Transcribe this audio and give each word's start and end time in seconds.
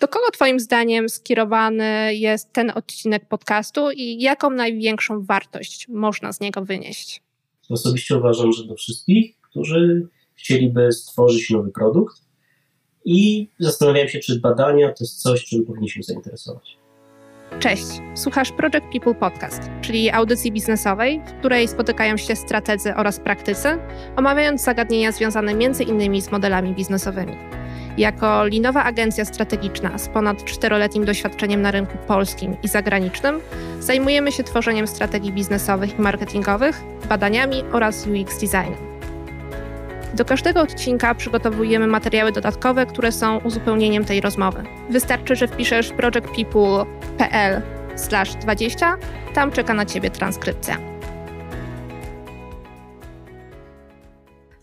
Do 0.00 0.08
kogo 0.08 0.30
Twoim 0.32 0.60
zdaniem 0.60 1.08
skierowany 1.08 2.14
jest 2.14 2.52
ten 2.52 2.72
odcinek 2.74 3.28
podcastu 3.28 3.90
i 3.90 4.20
jaką 4.20 4.50
największą 4.50 5.24
wartość 5.24 5.88
można 5.88 6.32
z 6.32 6.40
niego 6.40 6.64
wynieść? 6.64 7.22
Osobiście 7.70 8.16
uważam, 8.16 8.52
że 8.52 8.64
do 8.64 8.74
wszystkich, 8.74 9.36
którzy 9.40 10.08
chcieliby 10.34 10.92
stworzyć 10.92 11.50
nowy 11.50 11.70
produkt 11.70 12.16
i 13.04 13.48
zastanawiam 13.58 14.08
się, 14.08 14.18
czy 14.18 14.40
badania 14.40 14.88
to 14.88 15.04
jest 15.04 15.22
coś, 15.22 15.44
czym 15.44 15.64
powinniśmy 15.64 16.02
zainteresować. 16.02 16.76
Cześć, 17.58 17.86
słuchasz 18.14 18.52
Project 18.52 18.86
People 18.92 19.14
Podcast, 19.14 19.62
czyli 19.80 20.10
audycji 20.10 20.52
biznesowej, 20.52 21.20
w 21.26 21.38
której 21.38 21.68
spotykają 21.68 22.16
się 22.16 22.36
strategzy 22.36 22.94
oraz 22.94 23.20
praktycy, 23.20 23.68
omawiając 24.16 24.64
zagadnienia 24.64 25.12
związane 25.12 25.52
m.in. 25.52 26.22
z 26.22 26.30
modelami 26.30 26.74
biznesowymi. 26.74 27.59
Jako 28.00 28.44
linowa 28.44 28.84
agencja 28.84 29.24
strategiczna 29.24 29.98
z 29.98 30.08
ponad 30.08 30.44
czteroletnim 30.44 31.04
doświadczeniem 31.04 31.62
na 31.62 31.70
rynku 31.70 31.98
polskim 32.06 32.56
i 32.62 32.68
zagranicznym, 32.68 33.40
zajmujemy 33.80 34.32
się 34.32 34.44
tworzeniem 34.44 34.86
strategii 34.86 35.32
biznesowych 35.32 35.98
i 35.98 36.02
marketingowych, 36.02 36.82
badaniami 37.08 37.62
oraz 37.72 38.06
UX 38.06 38.40
designem. 38.40 38.90
Do 40.14 40.24
każdego 40.24 40.60
odcinka 40.60 41.14
przygotowujemy 41.14 41.86
materiały 41.86 42.32
dodatkowe, 42.32 42.86
które 42.86 43.12
są 43.12 43.38
uzupełnieniem 43.38 44.04
tej 44.04 44.20
rozmowy. 44.20 44.62
Wystarczy, 44.90 45.36
że 45.36 45.48
wpiszesz 45.48 45.90
projectpeople.pl 45.90 47.62
20, 48.40 48.96
tam 49.34 49.52
czeka 49.52 49.74
na 49.74 49.86
Ciebie 49.86 50.10
transkrypcja. 50.10 50.89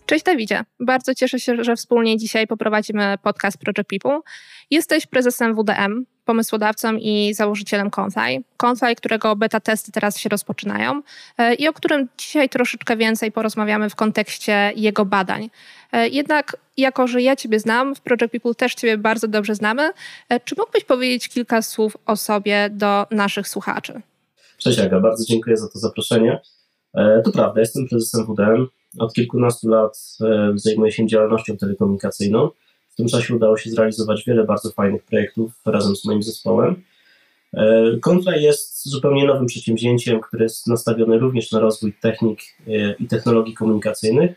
Cześć 0.08 0.26
Dawidzie, 0.26 0.64
bardzo 0.80 1.16
cieszę 1.16 1.40
się, 1.40 1.64
że 1.64 1.76
wspólnie 1.76 2.18
dzisiaj 2.18 2.48
poprowadzimy 2.48 3.16
podcast 3.24 3.58
Project 3.58 3.90
People. 3.90 4.20
Jesteś 4.72 5.06
prezesem 5.06 5.56
WDM, 5.56 6.06
pomysłodawcą 6.26 6.94
i 6.94 7.34
założycielem 7.34 7.90
Confly. 8.00 8.44
Confly, 8.64 8.96
którego 8.96 9.36
beta 9.36 9.60
testy 9.60 9.92
teraz 9.92 10.18
się 10.18 10.30
rozpoczynają 10.30 11.02
e, 11.38 11.54
i 11.54 11.68
o 11.68 11.74
którym 11.74 12.08
dzisiaj 12.18 12.50
troszeczkę 12.50 12.98
więcej 12.98 13.32
porozmawiamy 13.32 13.90
w 13.90 13.96
kontekście 13.96 14.72
jego 14.76 15.06
badań. 15.06 15.50
E, 15.92 16.08
jednak 16.08 16.58
jako, 16.78 17.08
że 17.08 17.22
ja 17.22 17.36
Ciebie 17.36 17.60
znam, 17.60 17.96
w 17.96 18.02
Project 18.02 18.32
People 18.32 18.56
też 18.56 18.76
Ciebie 18.76 18.98
bardzo 18.98 19.28
dobrze 19.28 19.56
znamy, 19.56 19.92
e, 20.30 20.40
czy 20.40 20.56
mógłbyś 20.58 20.84
powiedzieć 20.84 21.30
kilka 21.30 21.62
słów 21.62 21.98
o 22.06 22.16
sobie 22.16 22.70
do 22.72 23.06
naszych 23.12 23.48
słuchaczy? 23.48 24.02
Cześć 24.58 24.80
Aga, 24.80 25.00
bardzo 25.00 25.26
dziękuję 25.26 25.58
za 25.58 25.70
to 25.70 25.80
zaproszenie. 25.80 26.40
To 27.26 27.32
prawda, 27.32 27.60
jestem 27.60 27.88
prezesem 27.88 28.26
WDM. 28.26 28.68
Od 29.00 29.14
kilkunastu 29.14 29.70
lat 29.70 30.18
zajmuję 30.56 30.92
się 30.92 31.08
działalnością 31.08 31.58
telekomunikacyjną. 31.58 32.50
W 32.90 32.96
tym 32.96 33.08
czasie 33.08 33.36
udało 33.36 33.58
się 33.58 33.70
zrealizować 33.70 34.24
wiele 34.28 34.44
bardzo 34.44 34.70
fajnych 34.72 35.04
projektów 35.04 35.52
razem 35.66 35.96
z 35.96 36.06
moim 36.06 36.24
zespołem. 36.24 36.84
Kontra 38.02 38.34
e, 38.34 38.42
jest 38.42 38.90
zupełnie 38.90 39.26
nowym 39.26 39.46
przedsięwzięciem, 39.46 40.20
które 40.20 40.44
jest 40.44 40.68
nastawione 40.68 41.18
również 41.18 41.52
na 41.52 41.60
rozwój 41.60 41.94
technik 41.94 42.40
e, 42.68 42.94
i 43.00 43.08
technologii 43.08 43.54
komunikacyjnych, 43.54 44.32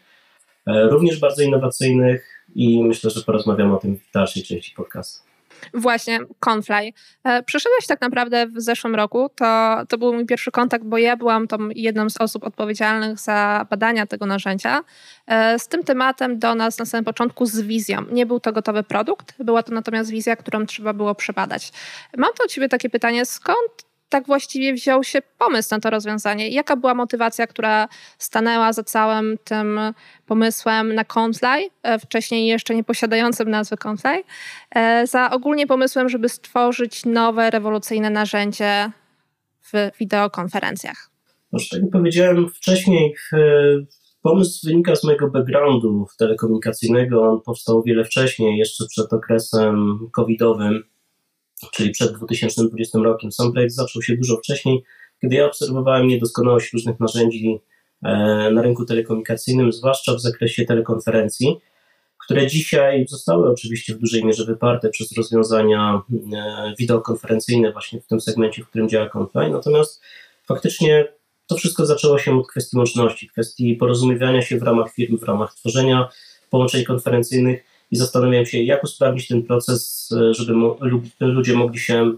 e, 0.67 0.89
również 0.89 1.21
bardzo 1.21 1.43
innowacyjnych 1.43 2.45
i 2.55 2.85
myślę, 2.85 3.11
że 3.11 3.23
porozmawiamy 3.23 3.75
o 3.75 3.79
tym 3.79 3.97
w 3.97 4.13
dalszej 4.15 4.43
części 4.43 4.75
podcastu. 4.75 5.30
Właśnie, 5.75 6.19
Confly. 6.41 6.93
E, 7.25 7.43
Przeszedłeś 7.43 7.87
tak 7.87 8.01
naprawdę 8.01 8.47
w 8.47 8.61
zeszłym 8.61 8.95
roku. 8.95 9.31
To, 9.35 9.79
to 9.89 9.99
był 9.99 10.13
mój 10.13 10.27
pierwszy 10.27 10.51
kontakt, 10.51 10.85
bo 10.85 10.99
ja 10.99 11.17
byłam 11.17 11.49
tą 11.49 11.59
jedną 11.75 12.11
z 12.11 12.21
osób 12.21 12.45
odpowiedzialnych 12.45 13.19
za 13.19 13.67
badania 13.71 14.07
tego 14.07 14.27
narzędzia. 14.27 14.81
E, 15.27 15.59
z 15.59 15.69
tym 15.69 15.85
tematem 15.85 16.39
do 16.39 16.55
nas 16.55 16.79
na 16.79 16.85
samym 16.85 17.05
początku 17.05 17.47
z 17.47 17.61
wizją. 17.61 18.05
Nie 18.13 18.27
był 18.27 18.41
to 18.41 18.53
gotowy 18.53 18.83
produkt, 18.83 19.43
była 19.43 19.63
to 19.63 19.73
natomiast 19.75 20.11
wizja, 20.11 20.37
którą 20.37 20.67
trzeba 20.67 20.93
było 20.93 21.15
przebadać. 21.15 21.73
Mam 22.17 22.31
do 22.39 22.49
Ciebie 22.49 22.69
takie 22.69 22.91
pytanie, 22.91 23.27
skąd 23.27 23.90
tak 24.11 24.27
właściwie 24.27 24.75
wziął 24.75 25.05
się 25.05 25.23
pomysł 25.39 25.69
na 25.71 25.81
to 25.81 25.91
rozwiązanie? 25.91 26.49
Jaka 26.49 26.77
była 26.77 26.95
motywacja, 26.95 27.47
która 27.47 27.89
stanęła 28.19 28.73
za 28.73 28.85
całym 28.85 29.39
tym 29.45 29.81
pomysłem 30.27 30.95
na 30.95 31.05
Confly, 31.05 31.69
e, 31.83 31.99
wcześniej 31.99 32.47
jeszcze 32.47 32.75
nie 32.75 32.85
posiadającym 32.85 33.51
nazwy 33.51 33.77
Confly, 33.85 34.23
e, 34.71 35.07
za 35.07 35.31
ogólnie 35.31 35.67
pomysłem, 35.67 36.09
żeby 36.09 36.29
stworzyć 36.29 37.07
nowe, 37.07 37.51
rewolucyjne 37.51 38.11
narzędzie 38.11 38.91
w 39.63 39.99
wideokonferencjach? 40.01 41.11
No, 41.53 41.59
tak 41.71 41.83
jak 41.83 41.91
powiedziałem 41.91 42.49
wcześniej, 42.49 43.15
e, 43.33 43.39
pomysł 44.23 44.67
wynika 44.69 44.97
z 44.97 45.05
mojego 45.05 45.31
backgroundu 45.31 46.07
telekomunikacyjnego. 46.19 47.23
On 47.23 47.41
powstał 47.47 47.83
wiele 47.83 48.05
wcześniej, 48.05 48.59
jeszcze 48.59 48.85
przed 48.89 49.13
okresem 49.13 49.99
covidowym 50.17 50.83
czyli 51.73 51.91
przed 51.91 52.13
2020 52.13 52.99
rokiem. 52.99 53.33
Sam 53.33 53.53
projekt 53.53 53.75
zaczął 53.75 54.03
się 54.03 54.17
dużo 54.17 54.37
wcześniej, 54.37 54.83
kiedy 55.21 55.35
ja 55.35 55.47
obserwowałem 55.47 56.09
niedoskonałość 56.09 56.73
różnych 56.73 57.01
narzędzi 57.01 57.59
e, 58.03 58.11
na 58.51 58.63
rynku 58.63 58.85
telekomunikacyjnym, 58.85 59.73
zwłaszcza 59.73 60.15
w 60.15 60.21
zakresie 60.21 60.65
telekonferencji, 60.65 61.57
które 62.19 62.47
dzisiaj 62.47 63.07
zostały 63.09 63.51
oczywiście 63.51 63.95
w 63.95 63.99
dużej 63.99 64.25
mierze 64.25 64.45
wyparte 64.45 64.89
przez 64.89 65.13
rozwiązania 65.17 66.03
e, 66.33 66.75
wideokonferencyjne 66.79 67.73
właśnie 67.73 68.01
w 68.01 68.07
tym 68.07 68.21
segmencie, 68.21 68.65
w 68.65 68.69
którym 68.69 68.89
działa 68.89 69.11
Confine. 69.15 69.51
Natomiast 69.51 70.03
faktycznie 70.47 71.09
to 71.47 71.57
wszystko 71.57 71.87
zaczęło 71.87 72.19
się 72.19 72.39
od 72.39 72.49
kwestii 72.49 72.77
łączności, 72.77 73.29
kwestii 73.29 73.77
porozumiewania 73.77 74.43
się 74.43 74.59
w 74.59 74.63
ramach 74.63 74.93
firm, 74.93 75.19
w 75.19 75.23
ramach 75.23 75.55
tworzenia 75.55 76.09
połączeń 76.51 76.85
konferencyjnych 76.85 77.65
i 77.91 77.97
zastanawiałem 77.97 78.47
się, 78.47 78.59
jak 78.59 78.85
usprawnić 78.85 79.29
ten 79.29 79.43
proces, 79.43 80.09
e, 80.13 80.35
żeby 80.35 80.53
ludzie 81.21 81.55
mogli 81.55 81.81
się 81.81 82.13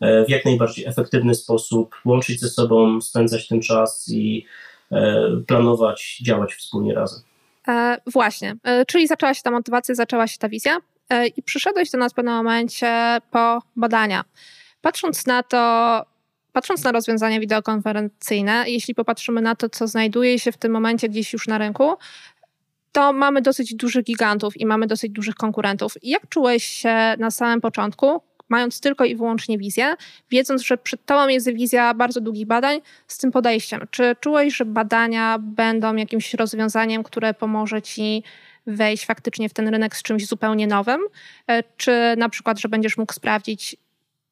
e, 0.00 0.24
w 0.24 0.30
jak 0.30 0.44
najbardziej 0.44 0.86
efektywny 0.86 1.34
sposób 1.34 1.96
łączyć 2.04 2.40
ze 2.40 2.48
sobą, 2.48 3.00
spędzać 3.00 3.48
ten 3.48 3.62
czas 3.62 4.08
i 4.08 4.46
e, 4.92 5.30
planować, 5.46 6.18
działać 6.22 6.54
wspólnie 6.54 6.94
razem. 6.94 7.22
E, 7.68 8.00
właśnie, 8.06 8.56
e, 8.64 8.86
czyli 8.86 9.06
zaczęła 9.06 9.34
się 9.34 9.42
ta 9.42 9.50
motywacja, 9.50 9.94
zaczęła 9.94 10.26
się 10.26 10.38
ta 10.38 10.48
wizja 10.48 10.78
e, 11.08 11.26
i 11.26 11.42
przyszedłeś 11.42 11.90
do 11.90 11.98
nas 11.98 12.12
w 12.12 12.14
pewnym 12.14 12.34
momencie 12.34 13.18
po 13.30 13.62
badania. 13.76 14.24
Patrząc 14.80 15.26
na 15.26 15.42
to, 15.42 16.02
patrząc 16.52 16.84
na 16.84 16.92
rozwiązania 16.92 17.40
wideokonferencyjne, 17.40 18.64
jeśli 18.66 18.94
popatrzymy 18.94 19.42
na 19.42 19.54
to, 19.54 19.68
co 19.68 19.86
znajduje 19.86 20.38
się 20.38 20.52
w 20.52 20.56
tym 20.56 20.72
momencie 20.72 21.08
gdzieś 21.08 21.32
już 21.32 21.48
na 21.48 21.58
rynku, 21.58 21.94
to 22.92 23.12
mamy 23.12 23.42
dosyć 23.42 23.74
dużych 23.74 24.04
gigantów 24.04 24.56
i 24.56 24.66
mamy 24.66 24.86
dosyć 24.86 25.12
dużych 25.12 25.34
konkurentów. 25.34 25.94
Jak 26.02 26.28
czułeś 26.28 26.64
się 26.64 27.14
na 27.18 27.30
samym 27.30 27.60
początku, 27.60 28.22
mając 28.48 28.80
tylko 28.80 29.04
i 29.04 29.16
wyłącznie 29.16 29.58
wizję, 29.58 29.94
wiedząc, 30.30 30.62
że 30.62 30.78
przed 30.78 31.04
tobą 31.04 31.28
jest 31.28 31.52
wizja 31.52 31.94
bardzo 31.94 32.20
długich 32.20 32.46
badań 32.46 32.80
z 33.06 33.18
tym 33.18 33.32
podejściem? 33.32 33.80
Czy 33.90 34.16
czułeś, 34.20 34.56
że 34.56 34.64
badania 34.64 35.38
będą 35.40 35.96
jakimś 35.96 36.34
rozwiązaniem, 36.34 37.02
które 37.02 37.34
pomoże 37.34 37.82
ci 37.82 38.22
wejść 38.66 39.06
faktycznie 39.06 39.48
w 39.48 39.54
ten 39.54 39.68
rynek 39.68 39.96
z 39.96 40.02
czymś 40.02 40.26
zupełnie 40.26 40.66
nowym? 40.66 41.00
E, 41.46 41.62
czy 41.76 42.14
na 42.16 42.28
przykład, 42.28 42.58
że 42.58 42.68
będziesz 42.68 42.96
mógł 42.96 43.12
sprawdzić, 43.12 43.76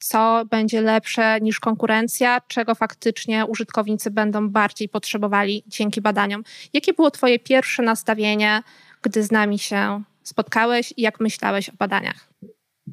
co 0.09 0.44
będzie 0.50 0.81
lepsze 0.81 1.41
niż 1.41 1.61
konkurencja, 1.61 2.41
czego 2.49 2.75
faktycznie 2.75 3.47
użytkownicy 3.47 4.11
będą 4.11 4.50
bardziej 4.50 4.89
potrzebowali 4.89 5.62
dzięki 5.67 6.00
badaniom. 6.00 6.43
Jakie 6.72 6.93
było 6.93 7.11
Twoje 7.11 7.39
pierwsze 7.39 7.83
nastawienie, 7.83 8.62
gdy 9.03 9.22
z 9.22 9.33
nami 9.33 9.59
się 9.59 10.03
spotkałeś 10.22 10.95
i 10.97 11.03
jak 11.03 11.21
myślałeś 11.21 11.69
o 11.69 11.72
badaniach? 11.78 12.33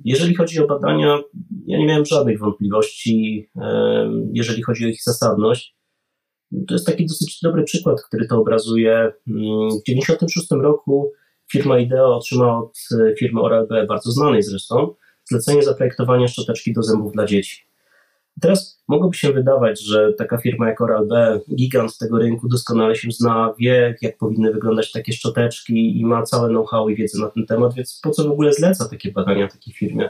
Jeżeli 0.05 0.35
chodzi 0.35 0.59
o 0.59 0.67
badania, 0.67 1.19
ja 1.67 1.77
nie 1.77 1.85
miałem 1.85 2.05
żadnych 2.05 2.39
wątpliwości, 2.39 3.49
jeżeli 4.33 4.63
chodzi 4.63 4.85
o 4.85 4.87
ich 4.87 5.03
zasadność. 5.03 5.75
To 6.67 6.73
jest 6.73 6.85
taki 6.85 7.05
dosyć 7.05 7.39
dobry 7.43 7.63
przykład, 7.63 8.01
który 8.01 8.27
to 8.27 8.39
obrazuje. 8.39 8.93
Mm, 8.93 9.11
w 9.69 9.83
1996 9.85 10.51
roku 10.51 11.11
firma 11.51 11.79
IDEO 11.79 12.15
otrzymała 12.15 12.59
od 12.59 12.77
firmy 13.19 13.41
Oral-B, 13.41 13.85
bardzo 13.85 14.11
znanej 14.11 14.43
zresztą, 14.43 14.95
zlecenie 15.25 15.63
zaprojektowania 15.63 16.27
szczoteczki 16.27 16.73
do 16.73 16.83
zębów 16.83 17.13
dla 17.13 17.25
dzieci. 17.25 17.65
Teraz 18.41 18.83
mogłoby 18.87 19.17
się 19.17 19.33
wydawać, 19.33 19.81
że 19.81 20.13
taka 20.13 20.37
firma 20.37 20.69
jak 20.69 20.81
Oral-B, 20.81 21.39
gigant 21.55 21.97
tego 21.97 22.17
rynku, 22.17 22.47
doskonale 22.47 22.95
się 22.95 23.11
zna, 23.11 23.53
wie, 23.59 23.95
jak 24.01 24.17
powinny 24.17 24.53
wyglądać 24.53 24.91
takie 24.91 25.13
szczoteczki 25.13 25.99
i 25.99 26.05
ma 26.05 26.23
całe 26.23 26.49
know-how 26.49 26.89
i 26.89 26.95
wiedzę 26.95 27.19
na 27.19 27.29
ten 27.29 27.45
temat, 27.45 27.73
więc 27.73 27.99
po 28.03 28.09
co 28.09 28.23
w 28.23 28.31
ogóle 28.31 28.53
zleca 28.53 28.89
takie 28.89 29.11
badania 29.11 29.47
takiej 29.47 29.73
firmie? 29.73 30.09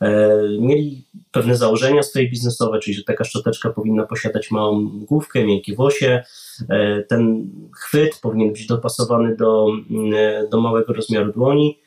E, 0.00 0.38
mieli 0.60 1.04
pewne 1.32 1.56
założenia 1.56 2.02
swoje 2.02 2.30
biznesowe, 2.30 2.78
czyli 2.78 2.94
że 2.94 3.04
taka 3.04 3.24
szczoteczka 3.24 3.70
powinna 3.70 4.06
posiadać 4.06 4.50
małą 4.50 4.88
główkę, 4.88 5.44
miękkie 5.44 5.74
włosie, 5.74 6.22
e, 6.68 7.02
ten 7.02 7.50
chwyt 7.76 8.18
powinien 8.22 8.52
być 8.52 8.66
dopasowany 8.66 9.36
do, 9.36 9.66
mm, 9.90 10.48
do 10.50 10.60
małego 10.60 10.92
rozmiaru 10.92 11.32
dłoni. 11.32 11.78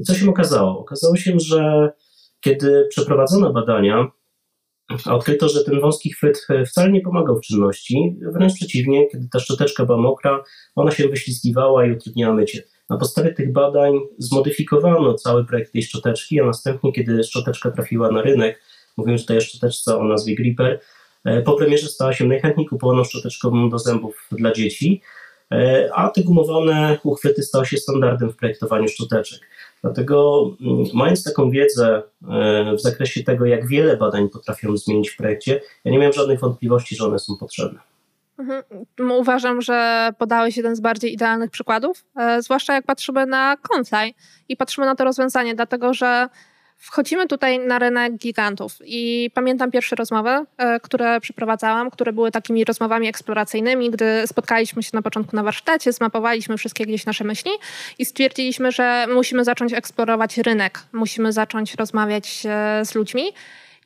I 0.00 0.02
co 0.02 0.14
się 0.14 0.30
okazało? 0.30 0.78
Okazało 0.78 1.16
się, 1.16 1.32
że 1.36 1.92
kiedy 2.40 2.86
przeprowadzono 2.90 3.52
badania, 3.52 4.10
odkryto, 5.06 5.48
że 5.48 5.64
ten 5.64 5.80
wąski 5.80 6.12
chwyt 6.12 6.46
wcale 6.66 6.92
nie 6.92 7.00
pomagał 7.00 7.36
w 7.36 7.40
czynności, 7.40 8.16
wręcz 8.32 8.54
przeciwnie, 8.54 9.06
kiedy 9.12 9.28
ta 9.32 9.40
szczoteczka 9.40 9.86
była 9.86 9.98
mokra, 9.98 10.44
ona 10.74 10.90
się 10.90 11.08
wyślizgiwała 11.08 11.86
i 11.86 11.92
utrudniała 11.92 12.34
mycie. 12.34 12.62
Na 12.88 12.96
podstawie 12.96 13.32
tych 13.32 13.52
badań 13.52 13.92
zmodyfikowano 14.18 15.14
cały 15.14 15.44
projekt 15.44 15.72
tej 15.72 15.82
szczoteczki, 15.82 16.40
a 16.40 16.46
następnie, 16.46 16.92
kiedy 16.92 17.24
szczoteczka 17.24 17.70
trafiła 17.70 18.10
na 18.10 18.22
rynek, 18.22 18.60
mówimy 18.96 19.18
tutaj 19.18 19.36
o 19.36 19.40
szczoteczce 19.40 19.98
o 19.98 20.04
nazwie 20.04 20.34
Gripper, 20.34 20.80
e, 21.24 21.42
po 21.42 21.52
premierze 21.52 21.88
stała 21.88 22.12
się 22.12 22.24
najchętniej 22.24 22.66
kupowaną 22.66 23.04
szczoteczką 23.04 23.70
do 23.70 23.78
zębów 23.78 24.28
dla 24.32 24.52
dzieci, 24.52 25.02
e, 25.52 25.90
a 25.94 26.08
te 26.08 26.22
gumowane 26.22 26.98
uchwyty 27.04 27.42
stały 27.42 27.66
się 27.66 27.76
standardem 27.76 28.30
w 28.30 28.36
projektowaniu 28.36 28.88
szczoteczek. 28.88 29.40
Dlatego, 29.82 30.44
mm, 30.60 30.84
mając 30.94 31.24
taką 31.24 31.50
wiedzę 31.50 32.02
e, 32.28 32.74
w 32.76 32.80
zakresie 32.80 33.24
tego, 33.24 33.46
jak 33.46 33.66
wiele 33.66 33.96
badań 33.96 34.28
potrafią 34.28 34.76
zmienić 34.76 35.10
w 35.10 35.16
projekcie, 35.16 35.60
ja 35.84 35.92
nie 35.92 35.98
miałem 35.98 36.12
żadnych 36.12 36.40
wątpliwości, 36.40 36.96
że 36.96 37.06
one 37.06 37.18
są 37.18 37.36
potrzebne. 37.36 37.80
Mhm. 38.38 38.62
Uważam, 39.18 39.62
że 39.62 40.10
podałeś 40.18 40.56
jeden 40.56 40.76
z 40.76 40.80
bardziej 40.80 41.12
idealnych 41.12 41.50
przykładów, 41.50 42.04
e, 42.16 42.42
zwłaszcza 42.42 42.74
jak 42.74 42.86
patrzymy 42.86 43.26
na 43.26 43.56
Confly 43.68 44.12
i 44.48 44.56
patrzymy 44.56 44.86
na 44.86 44.94
to 44.94 45.04
rozwiązanie, 45.04 45.54
dlatego 45.54 45.94
że 45.94 46.28
Wchodzimy 46.82 47.26
tutaj 47.26 47.58
na 47.58 47.78
rynek 47.78 48.16
gigantów 48.16 48.76
i 48.84 49.30
pamiętam 49.34 49.70
pierwsze 49.70 49.96
rozmowy, 49.96 50.30
e, 50.58 50.80
które 50.80 51.20
przeprowadzałam, 51.20 51.90
które 51.90 52.12
były 52.12 52.30
takimi 52.30 52.64
rozmowami 52.64 53.08
eksploracyjnymi, 53.08 53.90
gdy 53.90 54.26
spotkaliśmy 54.26 54.82
się 54.82 54.90
na 54.92 55.02
początku 55.02 55.36
na 55.36 55.42
warsztacie, 55.42 55.92
zmapowaliśmy 55.92 56.56
wszystkie 56.56 56.86
gdzieś 56.86 57.06
nasze 57.06 57.24
myśli 57.24 57.50
i 57.98 58.04
stwierdziliśmy, 58.04 58.72
że 58.72 59.06
musimy 59.14 59.44
zacząć 59.44 59.72
eksplorować 59.72 60.38
rynek, 60.38 60.82
musimy 60.92 61.32
zacząć 61.32 61.74
rozmawiać 61.74 62.42
e, 62.46 62.84
z 62.84 62.94
ludźmi. 62.94 63.22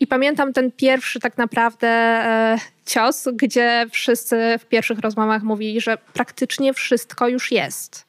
I 0.01 0.07
pamiętam 0.07 0.53
ten 0.53 0.73
pierwszy 0.73 1.21
tak 1.21 1.39
naprawdę 1.39 1.89
e, 1.89 2.59
cios, 2.87 3.29
gdzie 3.33 3.87
wszyscy 3.91 4.59
w 4.59 4.65
pierwszych 4.65 4.99
rozmowach 4.99 5.43
mówili, 5.43 5.81
że 5.81 5.99
praktycznie 6.13 6.75
wszystko 6.75 7.29
już 7.29 7.53
jest. 7.53 8.07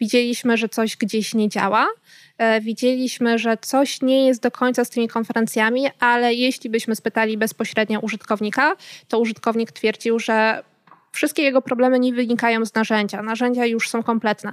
Widzieliśmy, 0.00 0.56
że 0.56 0.68
coś 0.68 0.96
gdzieś 0.96 1.34
nie 1.34 1.48
działa, 1.48 1.86
widzieliśmy, 2.60 3.38
że 3.38 3.56
coś 3.56 4.02
nie 4.02 4.26
jest 4.26 4.42
do 4.42 4.50
końca 4.50 4.84
z 4.84 4.90
tymi 4.90 5.08
konferencjami, 5.08 5.86
ale 6.00 6.34
jeśli 6.34 6.70
byśmy 6.70 6.96
spytali 6.96 7.38
bezpośrednio 7.38 8.00
użytkownika, 8.00 8.76
to 9.08 9.18
użytkownik 9.18 9.72
twierdził, 9.72 10.18
że 10.18 10.62
wszystkie 11.12 11.42
jego 11.42 11.62
problemy 11.62 11.98
nie 11.98 12.12
wynikają 12.12 12.64
z 12.64 12.74
narzędzia. 12.74 13.22
Narzędzia 13.22 13.66
już 13.66 13.88
są 13.88 14.02
kompletne. 14.02 14.52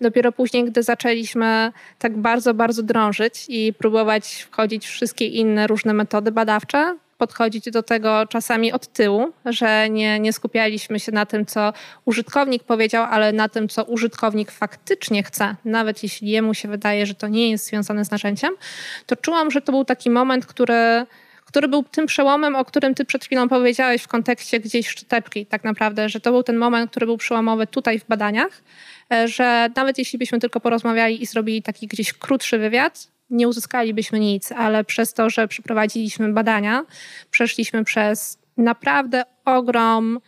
Dopiero 0.00 0.32
później, 0.32 0.64
gdy 0.64 0.82
zaczęliśmy 0.82 1.72
tak 1.98 2.18
bardzo, 2.18 2.54
bardzo 2.54 2.82
drążyć 2.82 3.44
i 3.48 3.72
próbować 3.72 4.46
wchodzić 4.50 4.86
w 4.86 4.90
wszystkie 4.90 5.26
inne 5.26 5.66
różne 5.66 5.94
metody 5.94 6.32
badawcze, 6.32 6.96
podchodzić 7.18 7.70
do 7.70 7.82
tego 7.82 8.26
czasami 8.26 8.72
od 8.72 8.92
tyłu, 8.92 9.32
że 9.44 9.90
nie, 9.90 10.20
nie 10.20 10.32
skupialiśmy 10.32 11.00
się 11.00 11.12
na 11.12 11.26
tym, 11.26 11.46
co 11.46 11.72
użytkownik 12.04 12.64
powiedział, 12.64 13.06
ale 13.10 13.32
na 13.32 13.48
tym, 13.48 13.68
co 13.68 13.84
użytkownik 13.84 14.50
faktycznie 14.50 15.22
chce, 15.22 15.56
nawet 15.64 16.02
jeśli 16.02 16.28
jemu 16.28 16.54
się 16.54 16.68
wydaje, 16.68 17.06
że 17.06 17.14
to 17.14 17.28
nie 17.28 17.50
jest 17.50 17.66
związane 17.66 18.04
z 18.04 18.10
narzędziem, 18.10 18.54
to 19.06 19.16
czułam, 19.16 19.50
że 19.50 19.60
to 19.60 19.72
był 19.72 19.84
taki 19.84 20.10
moment, 20.10 20.46
który 20.46 21.06
który 21.54 21.68
był 21.68 21.82
tym 21.82 22.06
przełomem, 22.06 22.56
o 22.56 22.64
którym 22.64 22.94
ty 22.94 23.04
przed 23.04 23.24
chwilą 23.24 23.48
powiedziałeś 23.48 24.02
w 24.02 24.08
kontekście 24.08 24.60
gdzieś 24.60 24.88
szczoteczki, 24.88 25.46
tak 25.46 25.64
naprawdę, 25.64 26.08
że 26.08 26.20
to 26.20 26.32
był 26.32 26.42
ten 26.42 26.56
moment, 26.56 26.90
który 26.90 27.06
był 27.06 27.16
przełomowy 27.16 27.66
tutaj 27.66 27.98
w 27.98 28.06
badaniach, 28.06 28.62
e, 29.12 29.28
że 29.28 29.68
nawet 29.76 29.98
jeśli 29.98 30.18
byśmy 30.18 30.40
tylko 30.40 30.60
porozmawiali 30.60 31.22
i 31.22 31.26
zrobili 31.26 31.62
taki 31.62 31.86
gdzieś 31.86 32.12
krótszy 32.12 32.58
wywiad, 32.58 33.08
nie 33.30 33.48
uzyskalibyśmy 33.48 34.20
nic, 34.20 34.52
ale 34.52 34.84
przez 34.84 35.14
to, 35.14 35.30
że 35.30 35.48
przeprowadziliśmy 35.48 36.32
badania, 36.32 36.84
przeszliśmy 37.30 37.84
przez 37.84 38.38
naprawdę 38.56 39.22
ogrom 39.44 40.20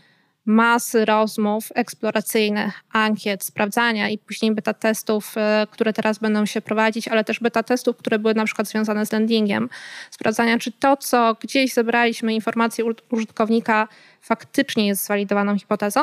masy 0.47 1.05
rozmów 1.05 1.69
eksploracyjnych, 1.75 2.81
ankiet, 2.93 3.45
sprawdzania 3.45 4.09
i 4.09 4.19
później 4.19 4.55
beta 4.55 4.75
testów, 4.75 5.35
e, 5.37 5.67
które 5.71 5.93
teraz 5.93 6.19
będą 6.19 6.47
się 6.47 6.61
prowadzić, 6.61 7.09
ale 7.09 7.25
też 7.25 7.41
beta 7.41 7.63
testów, 7.63 7.97
które 7.97 8.19
były 8.19 8.35
na 8.35 8.45
przykład 8.45 8.69
związane 8.69 9.07
z 9.07 9.13
landingiem. 9.13 9.69
Sprawdzania, 10.11 10.59
czy 10.59 10.73
to, 10.73 10.97
co 10.97 11.37
gdzieś 11.41 11.73
zebraliśmy 11.73 12.35
informacje 12.35 12.85
użytkownika, 13.11 13.89
faktycznie 14.21 14.87
jest 14.87 15.05
zwalidowaną 15.05 15.59
hipotezą, 15.59 16.01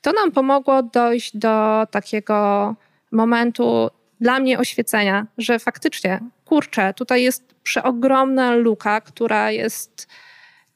to 0.00 0.12
nam 0.12 0.32
pomogło 0.32 0.82
dojść 0.82 1.36
do 1.36 1.86
takiego 1.90 2.74
momentu 3.12 3.90
dla 4.20 4.40
mnie 4.40 4.58
oświecenia, 4.58 5.26
że 5.38 5.58
faktycznie, 5.58 6.20
kurczę, 6.44 6.94
tutaj 6.94 7.22
jest 7.22 7.54
przeogromna 7.62 8.54
luka, 8.54 9.00
która 9.00 9.50
jest 9.50 10.08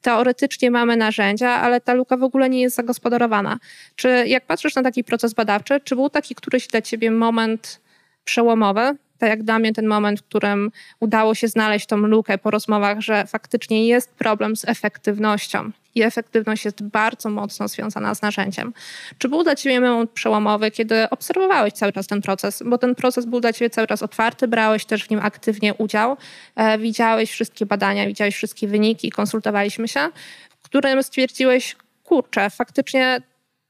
teoretycznie 0.01 0.71
mamy 0.71 0.97
narzędzia, 0.97 1.49
ale 1.49 1.81
ta 1.81 1.93
luka 1.93 2.17
w 2.17 2.23
ogóle 2.23 2.49
nie 2.49 2.61
jest 2.61 2.75
zagospodarowana. 2.75 3.59
Czy 3.95 4.23
jak 4.27 4.45
patrzysz 4.45 4.75
na 4.75 4.83
taki 4.83 5.03
proces 5.03 5.33
badawczy, 5.33 5.79
czy 5.83 5.95
był 5.95 6.09
taki 6.09 6.35
któryś 6.35 6.67
dla 6.67 6.81
ciebie 6.81 7.11
moment 7.11 7.81
przełomowy, 8.23 8.97
tak 9.17 9.29
jak 9.29 9.43
dla 9.43 9.59
mnie 9.59 9.73
ten 9.73 9.87
moment, 9.87 10.19
w 10.19 10.23
którym 10.23 10.71
udało 10.99 11.35
się 11.35 11.47
znaleźć 11.47 11.85
tą 11.85 11.97
lukę 11.97 12.37
po 12.37 12.51
rozmowach, 12.51 13.01
że 13.01 13.27
faktycznie 13.27 13.87
jest 13.87 14.13
problem 14.13 14.55
z 14.55 14.65
efektywnością 14.65 15.71
i 15.95 16.01
efektywność 16.01 16.65
jest 16.65 16.83
bardzo 16.83 17.29
mocno 17.29 17.67
związana 17.67 18.15
z 18.15 18.21
narzędziem. 18.21 18.73
Czy 19.17 19.29
był 19.29 19.43
dla 19.43 19.55
Ciebie 19.55 19.81
moment 19.81 20.11
przełomowy, 20.11 20.71
kiedy 20.71 21.09
obserwowałeś 21.09 21.73
cały 21.73 21.93
czas 21.93 22.07
ten 22.07 22.21
proces, 22.21 22.63
bo 22.65 22.77
ten 22.77 22.95
proces 22.95 23.25
był 23.25 23.39
dla 23.39 23.53
Ciebie 23.53 23.69
cały 23.69 23.87
czas 23.87 24.03
otwarty, 24.03 24.47
brałeś 24.47 24.85
też 24.85 25.03
w 25.03 25.09
nim 25.09 25.19
aktywnie 25.23 25.73
udział, 25.73 26.17
e, 26.55 26.77
widziałeś 26.77 27.31
wszystkie 27.31 27.65
badania, 27.65 28.07
widziałeś 28.07 28.35
wszystkie 28.35 28.67
wyniki, 28.67 29.09
konsultowaliśmy 29.09 29.87
się, 29.87 30.09
w 30.49 30.61
którym 30.61 31.03
stwierdziłeś, 31.03 31.75
kurczę, 32.03 32.49
faktycznie 32.49 33.21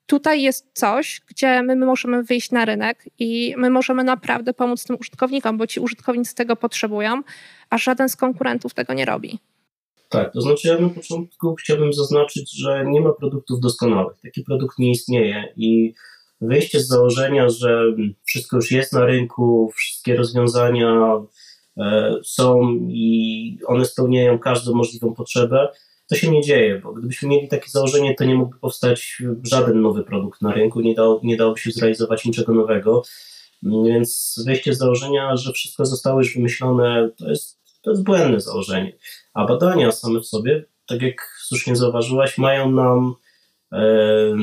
tutaj 0.06 0.42
jest 0.42 0.66
coś, 0.74 1.22
gdzie 1.28 1.64
my, 1.64 1.76
my 1.76 1.86
możemy 1.86 2.24
wyjść 2.24 2.52
na 2.52 2.66
rynek 2.66 3.06
i 3.20 3.56
my 3.58 3.70
możemy 3.70 4.04
naprawdę 4.04 4.54
pomóc 4.54 4.84
tym 4.84 4.98
użytkownikom, 5.00 5.58
bo 5.58 5.68
ci 5.68 5.80
użytkownicy 5.80 6.36
tego 6.36 6.56
potrzebują, 6.56 7.22
a 7.70 7.78
żaden 7.78 8.10
z 8.10 8.16
konkurentów 8.16 8.74
tego 8.74 8.94
nie 8.94 9.06
robi. 9.06 9.40
Tak, 10.16 10.34
to 10.34 10.42
znaczy 10.42 10.68
ja 10.68 10.80
na 10.80 10.90
początku 10.90 11.56
chciałbym 11.56 11.94
zaznaczyć, 11.94 12.58
że 12.58 12.86
nie 12.88 13.02
ma 13.02 13.14
produktów 13.14 13.60
doskonałych. 13.60 14.18
Taki 14.24 14.44
produkt 14.44 14.80
nie 14.80 14.92
istnieje 14.92 15.54
i 15.58 15.94
wyjście 16.42 16.80
z 16.80 16.88
założenia, 16.88 17.50
że 17.50 17.84
wszystko 18.26 18.56
już 18.56 18.72
jest 18.72 18.94
na 18.94 19.06
rynku, 19.06 19.72
wszystkie 19.76 20.16
rozwiązania 20.16 21.22
e, 21.78 22.16
są 22.24 22.78
i 22.90 23.60
one 23.68 23.86
spełniają 23.86 24.40
każdą 24.40 24.74
możliwą 24.74 25.14
potrzebę, 25.14 25.68
to 26.08 26.16
się 26.16 26.32
nie 26.32 26.42
dzieje, 26.42 26.80
bo 26.84 26.94
gdybyśmy 26.94 27.30
mieli 27.30 27.48
takie 27.48 27.70
założenie, 27.70 28.16
to 28.16 28.26
nie 28.26 28.36
mógłby 28.36 28.60
powstać 28.60 29.22
żaden 29.44 29.82
nowy 29.82 30.04
produkt 30.04 30.42
na 30.42 30.54
rynku, 30.54 30.82
nie, 30.82 30.96
dało, 30.96 31.20
nie 31.24 31.38
dałoby 31.38 31.60
się 31.60 31.72
zrealizować 31.72 32.26
niczego 32.26 32.54
nowego. 32.54 33.04
Więc 33.64 34.42
wyjście 34.46 34.74
z 34.74 34.78
założenia, 34.78 35.38
że 35.38 35.52
wszystko 35.52 35.86
zostało 35.86 36.20
już 36.20 36.36
wymyślone, 36.36 37.10
to 37.18 37.30
jest, 37.30 37.60
to 37.86 37.92
jest 37.92 38.04
błędne 38.04 38.40
założenie. 38.40 38.98
A 39.34 39.46
badania 39.46 39.92
same 39.92 40.20
w 40.20 40.26
sobie, 40.26 40.66
tak 40.88 41.02
jak 41.02 41.38
słusznie 41.48 41.76
zauważyłaś, 41.76 42.38
mają 42.38 42.72
nam 42.72 43.16
e, 43.72 44.36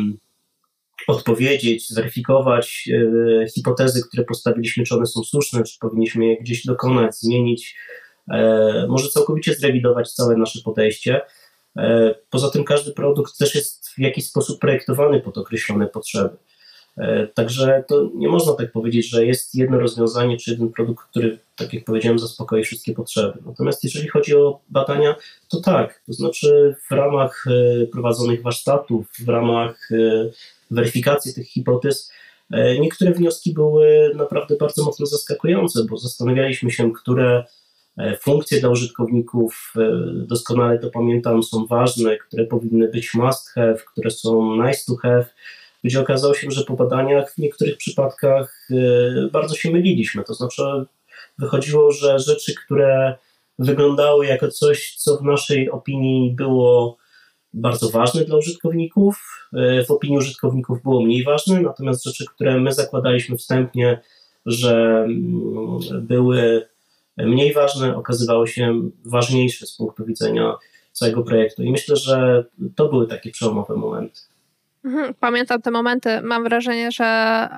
odpowiedzieć, 1.09 1.89
zweryfikować 1.89 2.89
e, 3.43 3.49
hipotezy, 3.49 4.03
które 4.09 4.25
postawiliśmy, 4.25 4.85
czy 4.85 4.97
one 4.97 5.07
są 5.07 5.25
słuszne, 5.25 5.63
czy 5.63 5.79
powinniśmy 5.79 6.27
je 6.27 6.37
gdzieś 6.37 6.67
dokonać, 6.67 7.17
zmienić, 7.17 7.77
e, 8.31 8.87
może 8.89 9.09
całkowicie 9.09 9.55
zrewidować 9.55 10.13
całe 10.13 10.37
nasze 10.37 10.61
podejście. 10.65 11.21
E, 11.77 12.15
poza 12.31 12.51
tym 12.51 12.65
każdy 12.65 12.93
produkt 12.93 13.39
też 13.39 13.55
jest 13.55 13.89
w 13.89 13.99
jakiś 13.99 14.27
sposób 14.27 14.61
projektowany 14.61 15.21
pod 15.21 15.39
określone 15.39 15.87
potrzeby. 15.87 16.37
E, 16.97 17.27
także 17.27 17.85
to 17.89 18.11
nie 18.15 18.29
można 18.29 18.53
tak 18.53 18.73
powiedzieć, 18.73 19.09
że 19.09 19.27
jest 19.27 19.55
jedno 19.55 19.79
rozwiązanie 19.79 20.37
czy 20.37 20.51
jeden 20.51 20.69
produkt, 20.69 21.09
który, 21.11 21.39
tak 21.57 21.75
jak 21.75 21.85
powiedziałem, 21.85 22.19
zaspokoi 22.19 22.65
wszystkie 22.65 22.93
potrzeby. 22.93 23.39
Natomiast 23.47 23.85
jeżeli 23.85 24.09
chodzi 24.09 24.37
o 24.37 24.61
badania, 24.69 25.17
to 25.49 25.61
tak, 25.61 26.03
to 26.07 26.13
znaczy 26.13 26.77
w 26.89 26.91
ramach 26.91 27.45
e, 27.47 27.87
prowadzonych 27.87 28.43
warsztatów, 28.43 29.07
w 29.19 29.29
ramach 29.29 29.89
weryfikacji 30.71 31.35
tych 31.35 31.49
hipotez, 31.49 32.13
niektóre 32.81 33.13
wnioski 33.13 33.53
były 33.53 34.13
naprawdę 34.15 34.57
bardzo 34.57 34.85
mocno 34.85 35.07
zaskakujące, 35.07 35.85
bo 35.85 35.97
zastanawialiśmy 35.97 36.71
się, 36.71 36.93
które 36.93 37.45
E, 37.99 38.17
funkcje 38.17 38.61
dla 38.61 38.69
użytkowników, 38.69 39.73
e, 39.77 39.91
doskonale 40.27 40.79
to 40.79 40.91
pamiętam, 40.91 41.43
są 41.43 41.67
ważne, 41.67 42.17
które 42.17 42.45
powinny 42.45 42.89
być 42.89 43.15
must 43.15 43.49
have, 43.49 43.79
które 43.93 44.11
są 44.11 44.57
nice 44.67 44.85
to 44.87 44.97
have, 44.97 45.25
gdzie 45.85 46.01
okazało 46.01 46.35
się, 46.35 46.51
że 46.51 46.65
po 46.65 46.75
badaniach 46.75 47.35
w 47.35 47.39
niektórych 47.39 47.77
przypadkach 47.77 48.69
e, 48.71 49.29
bardzo 49.29 49.55
się 49.55 49.71
myliliśmy. 49.71 50.25
To 50.25 50.35
znaczy, 50.35 50.63
wychodziło, 51.39 51.93
że 51.93 52.19
rzeczy, 52.19 52.55
które 52.65 53.15
wyglądały 53.59 54.27
jako 54.27 54.49
coś, 54.49 54.97
co 54.97 55.17
w 55.17 55.23
naszej 55.23 55.71
opinii 55.71 56.33
było 56.33 56.97
bardzo 57.55 57.91
ważne 57.91 58.25
dla 58.25 58.37
użytkowników, 58.37 59.43
w 59.87 59.91
opinii 59.91 60.19
użytkowników 60.19 60.83
było 60.83 61.03
mniej 61.03 61.25
ważne, 61.25 61.61
natomiast 61.61 62.05
rzeczy, 62.05 62.25
które 62.35 62.61
my 62.61 62.73
zakładaliśmy 62.73 63.37
wstępnie, 63.37 64.01
że 64.47 65.05
mm, 65.05 65.81
były 66.01 66.69
mniej 67.17 67.53
ważne 67.53 67.97
okazywały 67.97 68.49
się 68.49 68.91
ważniejsze 69.05 69.67
z 69.67 69.77
punktu 69.77 70.05
widzenia 70.05 70.55
całego 70.93 71.23
projektu. 71.23 71.63
I 71.63 71.71
myślę, 71.71 71.97
że 71.97 72.45
to 72.77 72.89
były 72.89 73.07
takie 73.07 73.31
przełomowe 73.31 73.77
momenty. 73.77 74.21
Mhm, 74.85 75.15
pamiętam 75.15 75.63
te 75.63 75.71
momenty. 75.71 76.23
Mam 76.23 76.45
wrażenie, 76.45 76.93
że 76.93 77.49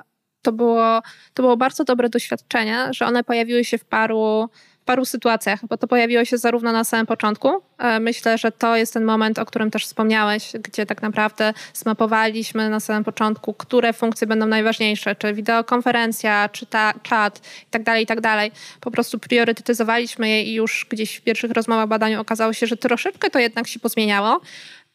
to 0.42 0.52
było, 0.52 1.02
to 1.34 1.42
było 1.42 1.56
bardzo 1.56 1.84
dobre 1.84 2.08
doświadczenie, 2.08 2.88
że 2.90 3.06
one 3.06 3.24
pojawiły 3.24 3.64
się 3.64 3.78
w 3.78 3.84
paru 3.84 4.48
paru 4.84 5.04
sytuacjach, 5.04 5.66
bo 5.66 5.76
to 5.76 5.88
pojawiło 5.88 6.24
się 6.24 6.38
zarówno 6.38 6.72
na 6.72 6.84
samym 6.84 7.06
początku. 7.06 7.62
E, 7.78 8.00
myślę, 8.00 8.38
że 8.38 8.52
to 8.52 8.76
jest 8.76 8.92
ten 8.92 9.04
moment, 9.04 9.38
o 9.38 9.46
którym 9.46 9.70
też 9.70 9.84
wspomniałeś, 9.84 10.52
gdzie 10.62 10.86
tak 10.86 11.02
naprawdę 11.02 11.54
zmapowaliśmy 11.74 12.70
na 12.70 12.80
samym 12.80 13.04
początku, 13.04 13.54
które 13.54 13.92
funkcje 13.92 14.26
będą 14.26 14.46
najważniejsze, 14.46 15.16
czy 15.16 15.34
wideokonferencja, 15.34 16.48
czy 16.48 16.66
ta, 16.66 16.94
czat 17.02 17.40
tak. 17.70 17.82
Tak 18.06 18.18
po 18.80 18.90
prostu 18.90 19.18
priorytetyzowaliśmy 19.18 20.28
je 20.28 20.42
i 20.42 20.54
już 20.54 20.86
gdzieś 20.90 21.16
w 21.16 21.20
pierwszych 21.20 21.50
rozmowach, 21.50 21.88
badaniu 21.88 22.20
okazało 22.20 22.52
się, 22.52 22.66
że 22.66 22.76
troszeczkę 22.76 23.30
to 23.30 23.38
jednak 23.38 23.66
się 23.66 23.80
pozmieniało, 23.80 24.40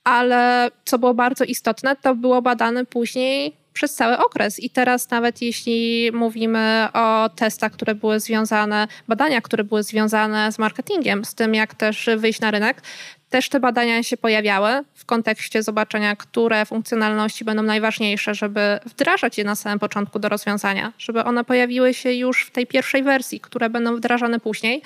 ale 0.09 0.71
co 0.85 0.99
było 0.99 1.13
bardzo 1.13 1.43
istotne, 1.43 1.95
to 1.95 2.15
było 2.15 2.41
badane 2.41 2.85
później 2.85 3.53
przez 3.79 3.95
cały 3.95 4.17
okres. 4.17 4.59
I 4.59 4.69
teraz 4.69 5.09
nawet 5.09 5.41
jeśli 5.41 6.11
mówimy 6.13 6.87
o 6.93 7.29
testach, 7.35 7.71
które 7.71 7.95
były 7.95 8.19
związane, 8.19 8.87
badania, 9.07 9.41
które 9.41 9.63
były 9.63 9.83
związane 9.83 10.51
z 10.51 10.59
marketingiem, 10.59 11.25
z 11.25 11.35
tym 11.35 11.55
jak 11.55 11.73
też 11.73 12.09
wyjść 12.17 12.39
na 12.39 12.51
rynek, 12.51 12.81
też 13.29 13.49
te 13.49 13.59
badania 13.59 14.03
się 14.03 14.17
pojawiały 14.17 14.69
w 14.95 15.05
kontekście 15.05 15.63
zobaczenia, 15.63 16.15
które 16.15 16.65
funkcjonalności 16.65 17.45
będą 17.45 17.63
najważniejsze, 17.63 18.35
żeby 18.35 18.79
wdrażać 18.85 19.37
je 19.37 19.43
na 19.43 19.55
samym 19.55 19.79
początku 19.79 20.19
do 20.19 20.29
rozwiązania, 20.29 20.93
żeby 20.97 21.23
one 21.23 21.43
pojawiły 21.43 21.93
się 21.93 22.13
już 22.13 22.45
w 22.45 22.51
tej 22.51 22.67
pierwszej 22.67 23.03
wersji, 23.03 23.39
które 23.39 23.69
będą 23.69 23.95
wdrażane 23.95 24.39
później, 24.39 24.81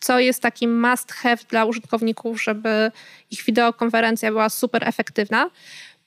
co 0.00 0.18
jest 0.18 0.42
taki 0.42 0.68
must 0.68 1.12
have 1.12 1.38
dla 1.48 1.64
użytkowników, 1.64 2.42
żeby 2.42 2.90
ich 3.30 3.44
wideokonferencja 3.44 4.30
była 4.30 4.48
super 4.48 4.88
efektywna 4.88 5.50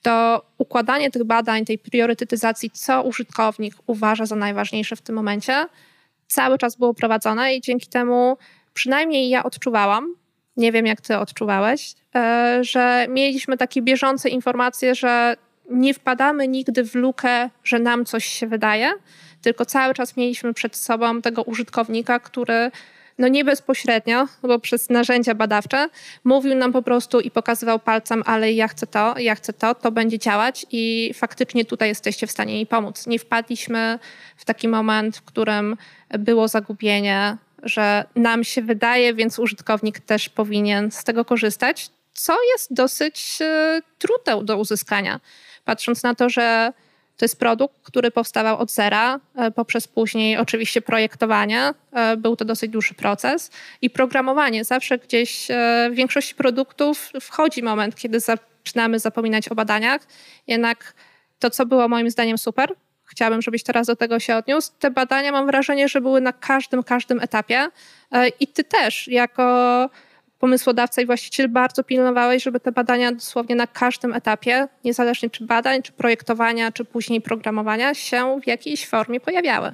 to 0.02 0.46
układanie 0.58 1.10
tych 1.10 1.24
badań, 1.24 1.64
tej 1.64 1.78
priorytetyzacji, 1.78 2.70
co 2.70 3.02
użytkownik 3.02 3.74
uważa 3.86 4.26
za 4.26 4.36
najważniejsze 4.36 4.96
w 4.96 5.02
tym 5.02 5.14
momencie, 5.14 5.66
cały 6.28 6.58
czas 6.58 6.76
było 6.76 6.94
prowadzone 6.94 7.54
i 7.54 7.60
dzięki 7.60 7.86
temu 7.86 8.36
przynajmniej 8.74 9.28
ja 9.28 9.42
odczuwałam, 9.42 10.14
nie 10.56 10.72
wiem 10.72 10.86
jak 10.86 11.00
ty 11.00 11.18
odczuwałeś, 11.18 11.94
e, 12.14 12.58
że 12.60 13.06
mieliśmy 13.08 13.56
takie 13.56 13.82
bieżące 13.82 14.28
informacje, 14.28 14.94
że 14.94 15.36
nie 15.70 15.94
wpadamy 15.94 16.48
nigdy 16.48 16.84
w 16.84 16.94
lukę, 16.94 17.50
że 17.64 17.78
nam 17.78 18.04
coś 18.04 18.24
się 18.24 18.46
wydaje, 18.46 18.92
tylko 19.42 19.64
cały 19.64 19.94
czas 19.94 20.16
mieliśmy 20.16 20.54
przed 20.54 20.76
sobą 20.76 21.22
tego 21.22 21.42
użytkownika, 21.42 22.20
który 22.20 22.70
no 23.22 23.28
nie 23.28 23.44
bezpośrednio, 23.44 24.28
bo 24.42 24.58
przez 24.58 24.90
narzędzia 24.90 25.34
badawcze 25.34 25.88
mówił 26.24 26.54
nam 26.54 26.72
po 26.72 26.82
prostu 26.82 27.20
i 27.20 27.30
pokazywał 27.30 27.78
palcem, 27.78 28.22
ale 28.26 28.52
ja 28.52 28.68
chcę 28.68 28.86
to, 28.86 29.14
ja 29.18 29.34
chcę 29.34 29.52
to, 29.52 29.74
to 29.74 29.92
będzie 29.92 30.18
działać 30.18 30.66
i 30.70 31.12
faktycznie 31.14 31.64
tutaj 31.64 31.88
jesteście 31.88 32.26
w 32.26 32.30
stanie 32.30 32.54
mi 32.54 32.66
pomóc. 32.66 33.06
Nie 33.06 33.18
wpadliśmy 33.18 33.98
w 34.36 34.44
taki 34.44 34.68
moment, 34.68 35.16
w 35.16 35.22
którym 35.22 35.76
było 36.18 36.48
zagubienie, 36.48 37.36
że 37.62 38.04
nam 38.16 38.44
się 38.44 38.62
wydaje, 38.62 39.14
więc 39.14 39.38
użytkownik 39.38 40.00
też 40.00 40.28
powinien 40.28 40.90
z 40.90 41.04
tego 41.04 41.24
korzystać, 41.24 41.90
co 42.12 42.36
jest 42.52 42.74
dosyć 42.74 43.38
e, 43.40 43.80
trudne 43.98 44.44
do 44.44 44.56
uzyskania. 44.56 45.20
Patrząc 45.64 46.02
na 46.02 46.14
to, 46.14 46.28
że 46.28 46.72
to 47.22 47.24
jest 47.24 47.38
produkt, 47.38 47.74
który 47.82 48.10
powstawał 48.10 48.58
od 48.58 48.70
zera, 48.70 49.20
e, 49.36 49.50
poprzez 49.50 49.88
później 49.88 50.36
oczywiście 50.36 50.82
projektowanie. 50.82 51.74
E, 51.92 52.16
był 52.16 52.36
to 52.36 52.44
dosyć 52.44 52.70
dłuższy 52.70 52.94
proces. 52.94 53.50
I 53.82 53.90
programowanie. 53.90 54.64
Zawsze 54.64 54.98
gdzieś 54.98 55.50
e, 55.50 55.88
w 55.92 55.94
większości 55.94 56.34
produktów 56.34 57.10
wchodzi 57.20 57.62
moment, 57.62 57.96
kiedy 57.96 58.20
zaczynamy 58.20 58.98
zapominać 58.98 59.48
o 59.48 59.54
badaniach. 59.54 60.02
Jednak 60.46 60.94
to, 61.38 61.50
co 61.50 61.66
było 61.66 61.88
moim 61.88 62.10
zdaniem 62.10 62.38
super, 62.38 62.74
chciałabym, 63.04 63.42
żebyś 63.42 63.62
teraz 63.62 63.86
do 63.86 63.96
tego 63.96 64.20
się 64.20 64.36
odniósł. 64.36 64.70
Te 64.78 64.90
badania 64.90 65.32
mam 65.32 65.46
wrażenie, 65.46 65.88
że 65.88 66.00
były 66.00 66.20
na 66.20 66.32
każdym, 66.32 66.82
każdym 66.82 67.20
etapie. 67.20 67.68
I 68.40 68.46
ty 68.46 68.64
też, 68.64 69.08
jako 69.08 69.88
pomysłodawca 70.42 71.02
i 71.02 71.06
właściciel 71.06 71.48
bardzo 71.48 71.84
pilnowałeś, 71.84 72.42
żeby 72.42 72.60
te 72.60 72.72
badania 72.72 73.12
dosłownie 73.12 73.54
na 73.54 73.66
każdym 73.66 74.12
etapie, 74.12 74.68
niezależnie 74.84 75.30
czy 75.30 75.44
badań, 75.44 75.82
czy 75.82 75.92
projektowania, 75.92 76.72
czy 76.72 76.84
później 76.84 77.20
programowania, 77.20 77.94
się 77.94 78.40
w 78.44 78.46
jakiejś 78.46 78.86
formie 78.86 79.20
pojawiały. 79.20 79.72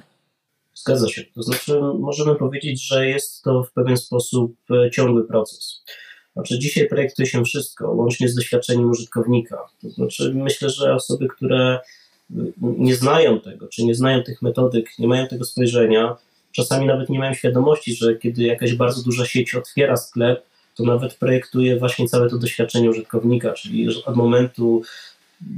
Zgadza 0.75 1.07
się. 1.07 1.23
To 1.35 1.43
znaczy, 1.43 1.79
możemy 1.99 2.35
powiedzieć, 2.35 2.87
że 2.87 3.07
jest 3.07 3.43
to 3.43 3.63
w 3.63 3.71
pewien 3.71 3.97
sposób 3.97 4.55
e, 4.71 4.91
ciągły 4.91 5.27
proces. 5.27 5.83
Znaczy, 6.33 6.59
dzisiaj 6.59 6.87
projektuje 6.87 7.25
się 7.25 7.43
wszystko, 7.43 7.91
łącznie 7.91 8.29
z 8.29 8.35
doświadczeniem 8.35 8.89
użytkownika. 8.89 9.57
To 9.81 9.89
znaczy, 9.89 10.31
myślę, 10.35 10.69
że 10.69 10.95
osoby, 10.95 11.27
które 11.27 11.79
nie 12.61 12.95
znają 12.95 13.39
tego, 13.39 13.67
czy 13.67 13.83
nie 13.83 13.95
znają 13.95 14.23
tych 14.23 14.41
metodyk, 14.41 14.99
nie 14.99 15.07
mają 15.07 15.27
tego 15.27 15.45
spojrzenia, 15.45 16.15
czasami 16.51 16.85
nawet 16.85 17.09
nie 17.09 17.19
mają 17.19 17.33
świadomości, 17.33 17.95
że 17.95 18.15
kiedy 18.15 18.43
jakaś 18.43 18.75
bardzo 18.75 19.03
duża 19.03 19.25
sieć 19.25 19.55
otwiera 19.55 19.97
sklep, 19.97 20.48
to 20.79 20.85
nawet 20.85 21.13
projektuje 21.13 21.79
właśnie 21.79 22.07
całe 22.07 22.29
to 22.29 22.37
doświadczenie 22.37 22.89
użytkownika, 22.89 23.53
czyli 23.53 24.03
od 24.05 24.15
momentu 24.15 24.81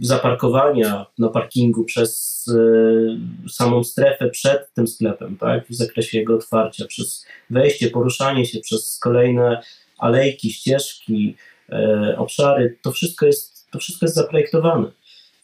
zaparkowania 0.01 1.05
na 1.19 1.29
parkingu 1.29 1.83
przez 1.83 2.45
y, 2.47 3.49
samą 3.49 3.83
strefę 3.83 4.29
przed 4.29 4.73
tym 4.73 4.87
sklepem, 4.87 5.37
tak, 5.37 5.67
w 5.67 5.75
zakresie 5.75 6.19
jego 6.19 6.35
otwarcia, 6.35 6.85
przez 6.85 7.25
wejście, 7.49 7.89
poruszanie 7.89 8.45
się 8.45 8.59
przez 8.59 8.99
kolejne 8.99 9.61
alejki, 9.97 10.53
ścieżki, 10.53 11.35
y, 11.69 12.17
obszary, 12.17 12.77
to 12.81 12.91
wszystko 12.91 13.25
jest, 13.25 13.71
to 13.71 13.79
wszystko 13.79 14.05
jest 14.05 14.15
zaprojektowane. 14.15 14.91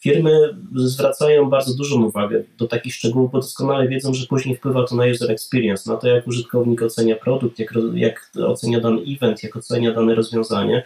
Firmy 0.00 0.56
zwracają 0.74 1.50
bardzo 1.50 1.74
dużą 1.74 2.04
uwagę 2.04 2.42
do 2.58 2.66
takich 2.66 2.94
szczegółów, 2.94 3.32
bo 3.32 3.38
doskonale 3.38 3.88
wiedzą, 3.88 4.14
że 4.14 4.26
później 4.26 4.56
wpływa 4.56 4.86
to 4.86 4.96
na 4.96 5.06
user 5.06 5.30
experience, 5.30 5.90
na 5.90 5.96
to, 5.96 6.08
jak 6.08 6.26
użytkownik 6.26 6.82
ocenia 6.82 7.16
produkt, 7.16 7.58
jak, 7.58 7.74
jak 7.94 8.30
ocenia 8.46 8.80
dany 8.80 9.02
event, 9.08 9.42
jak 9.42 9.56
ocenia 9.56 9.92
dane 9.92 10.14
rozwiązanie. 10.14 10.84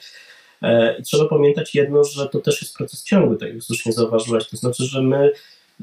E, 0.62 0.96
I 0.98 1.02
trzeba 1.02 1.28
pamiętać 1.28 1.74
jedno, 1.74 2.04
że 2.04 2.28
to 2.28 2.38
też 2.38 2.62
jest 2.62 2.76
proces 2.76 3.04
ciągły, 3.04 3.36
tak 3.36 3.54
jak 3.54 3.62
słusznie 3.62 3.92
zauważyłaś, 3.92 4.48
to 4.48 4.56
znaczy, 4.56 4.84
że 4.84 5.02
my 5.02 5.32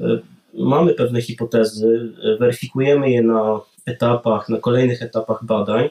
e, 0.02 0.20
mamy 0.54 0.94
pewne 0.94 1.22
hipotezy, 1.22 2.14
e, 2.24 2.38
weryfikujemy 2.38 3.12
je 3.12 3.22
na 3.22 3.62
etapach, 3.86 4.50
na 4.50 4.58
kolejnych 4.58 5.02
etapach 5.02 5.46
badań. 5.46 5.90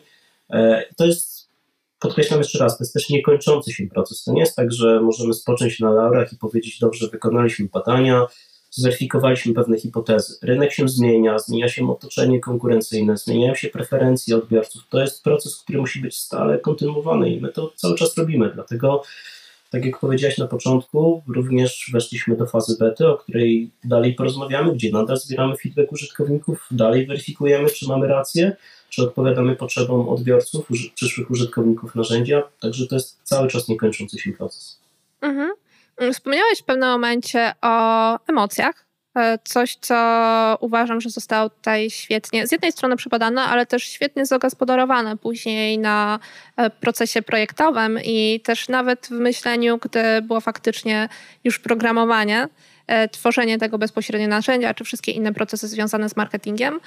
To 0.96 1.06
jest 1.06 1.37
podkreślam 1.98 2.40
jeszcze 2.40 2.58
raz, 2.58 2.78
to 2.78 2.84
jest 2.84 2.94
też 2.94 3.10
niekończący 3.10 3.72
się 3.72 3.86
proces. 3.86 4.24
To 4.24 4.32
nie 4.32 4.40
jest 4.40 4.56
tak, 4.56 4.72
że 4.72 5.00
możemy 5.00 5.34
spocząć 5.34 5.80
na 5.80 5.90
laurach 5.90 6.32
i 6.32 6.36
powiedzieć, 6.36 6.78
dobrze, 6.78 7.08
wykonaliśmy 7.08 7.68
badania, 7.72 8.26
zweryfikowaliśmy 8.70 9.54
pewne 9.54 9.78
hipotezy. 9.78 10.38
Rynek 10.42 10.72
się 10.72 10.88
zmienia, 10.88 11.38
zmienia 11.38 11.68
się 11.68 11.90
otoczenie 11.90 12.40
konkurencyjne, 12.40 13.16
zmieniają 13.16 13.54
się 13.54 13.68
preferencje 13.68 14.36
odbiorców. 14.36 14.82
To 14.90 15.00
jest 15.00 15.24
proces, 15.24 15.56
który 15.56 15.78
musi 15.78 16.00
być 16.00 16.18
stale 16.18 16.58
kontynuowany 16.58 17.30
i 17.30 17.40
my 17.40 17.48
to 17.48 17.72
cały 17.76 17.94
czas 17.94 18.16
robimy. 18.16 18.50
Dlatego, 18.54 19.02
tak 19.70 19.84
jak 19.84 20.00
powiedziałeś 20.00 20.38
na 20.38 20.46
początku, 20.46 21.22
również 21.28 21.90
weszliśmy 21.92 22.36
do 22.36 22.46
fazy 22.46 22.76
bety, 22.78 23.08
o 23.08 23.16
której 23.16 23.70
dalej 23.84 24.14
porozmawiamy, 24.14 24.72
gdzie 24.72 24.92
nadal 24.92 25.16
zbieramy 25.16 25.56
feedback 25.56 25.92
użytkowników, 25.92 26.66
dalej 26.70 27.06
weryfikujemy, 27.06 27.68
czy 27.70 27.88
mamy 27.88 28.06
rację 28.06 28.56
czy 28.88 29.02
odpowiadamy 29.02 29.56
potrzebom 29.56 30.08
odbiorców, 30.08 30.66
przyszłych 30.94 31.30
użytkowników 31.30 31.94
narzędzia. 31.94 32.42
Także 32.60 32.86
to 32.86 32.94
jest 32.94 33.20
cały 33.22 33.48
czas 33.48 33.68
niekończący 33.68 34.18
się 34.18 34.32
proces. 34.32 34.80
Mhm. 35.20 35.50
Wspomniałeś 36.12 36.58
w 36.58 36.64
pewnym 36.64 36.88
momencie 36.88 37.52
o 37.62 38.18
emocjach. 38.26 38.87
E, 39.16 39.38
coś, 39.44 39.76
co 39.80 40.58
uważam, 40.60 41.00
że 41.00 41.10
zostało 41.10 41.50
tutaj 41.50 41.90
świetnie, 41.90 42.46
z 42.46 42.52
jednej 42.52 42.72
strony 42.72 42.96
przebadane, 42.96 43.42
ale 43.42 43.66
też 43.66 43.84
świetnie 43.84 44.26
zagospodarowane 44.26 45.16
później 45.16 45.78
na 45.78 46.18
e, 46.56 46.70
procesie 46.70 47.22
projektowym 47.22 47.98
i 48.04 48.40
też 48.44 48.68
nawet 48.68 49.06
w 49.06 49.10
myśleniu, 49.10 49.78
gdy 49.78 50.22
było 50.22 50.40
faktycznie 50.40 51.08
już 51.44 51.58
programowanie. 51.58 52.48
E, 52.86 53.08
tworzenie 53.08 53.58
tego 53.58 53.78
bezpośrednio 53.78 54.28
narzędzia, 54.28 54.74
czy 54.74 54.84
wszystkie 54.84 55.12
inne 55.12 55.34
procesy 55.34 55.68
związane 55.68 56.08
z 56.08 56.16
marketingiem 56.16 56.80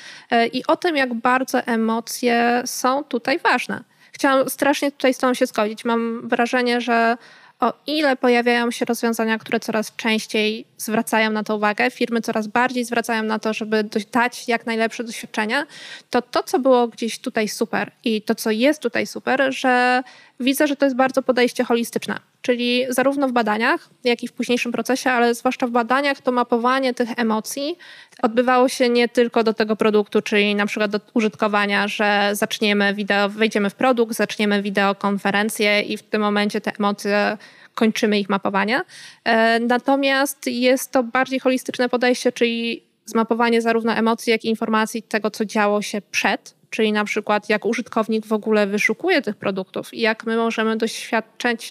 i 0.54 0.64
o 0.68 0.78
tym, 0.78 0.96
jak 0.96 1.14
bardzo 1.14 1.62
emocje 1.62 2.64
są 2.66 3.04
tutaj 3.04 3.40
ważne. 3.40 3.84
Chciałam 4.12 4.50
strasznie 4.50 4.92
tutaj 4.92 5.14
z 5.14 5.18
tą 5.18 5.34
się 5.34 5.46
zgodzić. 5.46 5.86
Mam 5.86 6.28
wrażenie, 6.28 6.82
że 6.82 7.18
o 7.62 7.74
ile 7.88 8.16
pojawiają 8.16 8.72
się 8.72 8.86
rozwiązania, 8.86 9.38
które 9.38 9.60
coraz 9.60 9.96
częściej 9.96 10.66
zwracają 10.78 11.32
na 11.32 11.44
to 11.44 11.56
uwagę, 11.56 11.92
firmy 11.92 12.22
coraz 12.22 12.48
bardziej 12.48 12.86
zwracają 12.86 13.24
na 13.24 13.40
to, 13.40 13.54
żeby 13.54 13.84
dać 14.12 14.48
jak 14.48 14.66
najlepsze 14.66 15.04
doświadczenia, 15.04 15.66
to 16.10 16.22
to, 16.22 16.44
co 16.44 16.60
było 16.60 16.88
gdzieś 16.88 17.20
tutaj 17.20 17.48
super 17.48 17.92
i 18.04 18.22
to, 18.22 18.36
co 18.36 18.52
jest 18.52 18.82
tutaj 18.82 19.08
super, 19.08 19.54
że 19.54 20.04
widzę, 20.40 20.68
że 20.68 20.76
to 20.76 20.86
jest 20.86 20.96
bardzo 20.96 21.22
podejście 21.22 21.64
holistyczne. 21.64 22.31
Czyli 22.42 22.86
zarówno 22.90 23.28
w 23.28 23.32
badaniach, 23.32 23.90
jak 24.04 24.24
i 24.24 24.28
w 24.28 24.34
późniejszym 24.34 24.72
procesie, 24.72 25.10
ale 25.10 25.36
zwłaszcza 25.36 25.68
w 25.68 25.72
badaniach, 25.72 26.22
to 26.22 26.32
mapowanie 26.32 26.94
tych 26.94 27.10
emocji 27.18 27.78
odbywało 28.22 28.70
się 28.70 28.90
nie 28.90 29.10
tylko 29.10 29.44
do 29.44 29.54
tego 29.54 29.76
produktu, 29.76 30.22
czyli 30.22 30.56
na 30.56 30.66
przykład 30.66 30.92
do 30.92 31.00
użytkowania, 31.14 31.88
że 31.88 32.30
zaczniemy 32.34 32.94
wideo, 32.94 33.30
wejdziemy 33.30 33.70
w 33.70 33.76
produkt, 33.76 34.16
zaczniemy 34.16 34.62
wideokonferencję 34.62 35.82
i 35.82 35.98
w 35.98 36.04
tym 36.04 36.22
momencie 36.22 36.62
te 36.62 36.72
emocje 36.80 37.38
kończymy 37.76 38.20
ich 38.20 38.30
mapowanie. 38.30 38.82
E, 39.24 39.60
natomiast 39.60 40.48
jest 40.48 40.92
to 40.92 41.04
bardziej 41.04 41.40
holistyczne 41.40 41.90
podejście, 41.90 42.32
czyli 42.32 42.84
zmapowanie 43.06 43.62
zarówno 43.62 43.94
emocji, 43.94 44.32
jak 44.32 44.46
i 44.46 44.50
informacji 44.50 45.04
tego, 45.04 45.32
co 45.32 45.46
działo 45.46 45.82
się 45.82 46.02
przed, 46.02 46.61
czyli 46.72 46.92
na 46.92 47.06
przykład 47.06 47.50
jak 47.50 47.66
użytkownik 47.66 48.26
w 48.26 48.34
ogóle 48.34 48.68
wyszukuje 48.68 49.22
tych 49.22 49.36
produktów 49.36 49.94
i 49.94 50.00
jak 50.00 50.26
my 50.26 50.38
możemy 50.38 50.78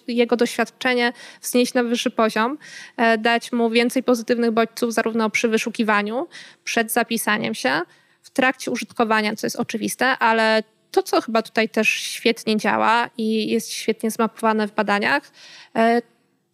jego 0.09 0.37
doświadczenie 0.37 1.12
wznieść 1.42 1.75
na 1.75 1.83
wyższy 1.83 2.11
poziom, 2.11 2.59
e, 2.97 3.19
dać 3.19 3.52
mu 3.52 3.71
więcej 3.71 4.02
pozytywnych 4.02 4.50
bodźców 4.50 4.95
zarówno 4.95 5.30
przy 5.30 5.49
wyszukiwaniu, 5.49 6.28
przed 6.64 6.92
zapisaniem 6.92 7.54
się, 7.54 7.80
w 8.23 8.30
trakcie 8.30 8.71
użytkowania, 8.71 9.37
co 9.37 9.47
jest 9.47 9.57
oczywiste, 9.57 10.07
ale 10.07 10.62
to, 10.90 11.02
co 11.02 11.21
chyba 11.21 11.42
tutaj 11.42 11.69
też 11.69 11.88
świetnie 11.88 12.57
działa 12.57 13.11
i 13.19 13.50
jest 13.50 13.73
świetnie 13.73 14.11
zmapowane 14.11 14.69
w 14.69 14.73
badaniach, 14.73 15.33
e, 15.76 16.02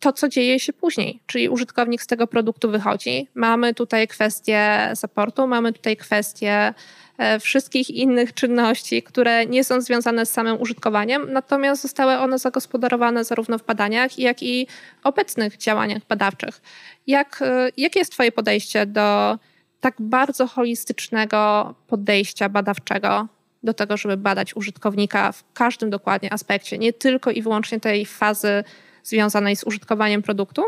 to, 0.01 0.13
co 0.13 0.29
dzieje 0.29 0.61
się 0.61 0.73
później, 0.73 1.21
czyli 1.27 1.49
użytkownik 1.49 2.03
z 2.03 2.07
tego 2.07 2.27
produktu 2.27 2.71
wychodzi. 2.71 3.29
Mamy 3.35 3.75
tutaj 3.75 4.09
kwestię 4.09 4.93
supportu, 4.95 5.47
mamy 5.47 5.73
tutaj 5.73 5.97
kwestię 5.97 6.75
e, 7.19 7.41
wszystkich 7.41 7.91
innych 7.91 8.35
czynności, 8.35 9.03
które 9.03 9.47
nie 9.47 9.65
są 9.65 9.81
związane 9.81 10.27
z 10.27 10.33
samym 10.33 10.61
użytkowaniem, 10.61 11.33
natomiast 11.33 11.83
zostały 11.83 12.19
one 12.19 12.39
zagospodarowane 12.39 13.25
zarówno 13.25 13.59
w 13.59 13.65
badaniach, 13.65 14.19
jak 14.19 14.43
i 14.43 14.67
obecnych 15.05 15.57
działaniach 15.57 16.03
badawczych. 16.09 16.63
Jak, 17.07 17.43
e, 17.43 17.69
jakie 17.77 17.99
jest 17.99 18.13
Twoje 18.13 18.33
podejście 18.33 18.87
do 18.87 19.39
tak 19.81 19.95
bardzo 19.99 20.47
holistycznego 20.47 21.75
podejścia 21.87 22.49
badawczego 22.49 23.29
do 23.63 23.75
tego, 23.75 23.97
żeby 23.97 24.17
badać 24.17 24.57
użytkownika 24.57 25.33
w 25.33 25.45
każdym 25.53 25.91
dokładnie 25.91 26.33
aspekcie, 26.33 26.79
nie 26.79 26.93
tylko 26.93 27.31
i 27.31 27.43
wyłącznie 27.43 27.81
tej 27.81 28.07
fazy 28.07 28.65
związanej 29.09 29.57
z 29.57 29.65
użytkowaniem 29.65 30.23
produktu, 30.23 30.63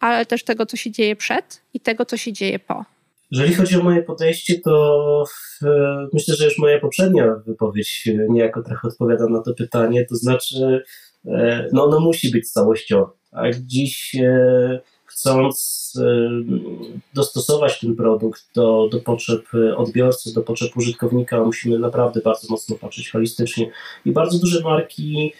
ale 0.00 0.26
też 0.26 0.44
tego, 0.44 0.66
co 0.66 0.76
się 0.76 0.90
dzieje 0.90 1.16
przed 1.16 1.62
i 1.74 1.80
tego, 1.80 2.04
co 2.06 2.16
się 2.16 2.32
dzieje 2.32 2.58
po. 2.58 2.84
Jeżeli 3.30 3.54
chodzi 3.54 3.76
o 3.76 3.82
moje 3.82 4.02
podejście, 4.02 4.60
to 4.60 5.24
myślę, 6.12 6.34
że 6.34 6.44
już 6.44 6.58
moja 6.58 6.80
poprzednia 6.80 7.34
wypowiedź 7.46 8.08
niejako 8.28 8.62
trochę 8.62 8.88
odpowiada 8.88 9.26
na 9.28 9.42
to 9.42 9.54
pytanie, 9.54 10.04
to 10.04 10.16
znaczy, 10.16 10.82
e, 11.26 11.68
no 11.72 11.84
ono 11.84 12.00
musi 12.00 12.30
być 12.30 12.50
całościowe. 12.50 13.12
Tak? 13.30 13.54
Dziś 13.54 14.14
e, 14.14 14.80
chcąc 15.04 15.92
e, 16.00 16.30
dostosować 17.14 17.80
ten 17.80 17.96
produkt 17.96 18.42
do, 18.54 18.88
do 18.92 19.00
potrzeb 19.00 19.42
odbiorcy, 19.76 20.34
do 20.34 20.42
potrzeb 20.42 20.76
użytkownika, 20.76 21.44
musimy 21.44 21.78
naprawdę 21.78 22.20
bardzo 22.20 22.48
mocno 22.50 22.76
patrzeć 22.76 23.10
holistycznie. 23.10 23.70
I 24.04 24.12
bardzo 24.12 24.38
duże 24.38 24.60
marki 24.60 25.32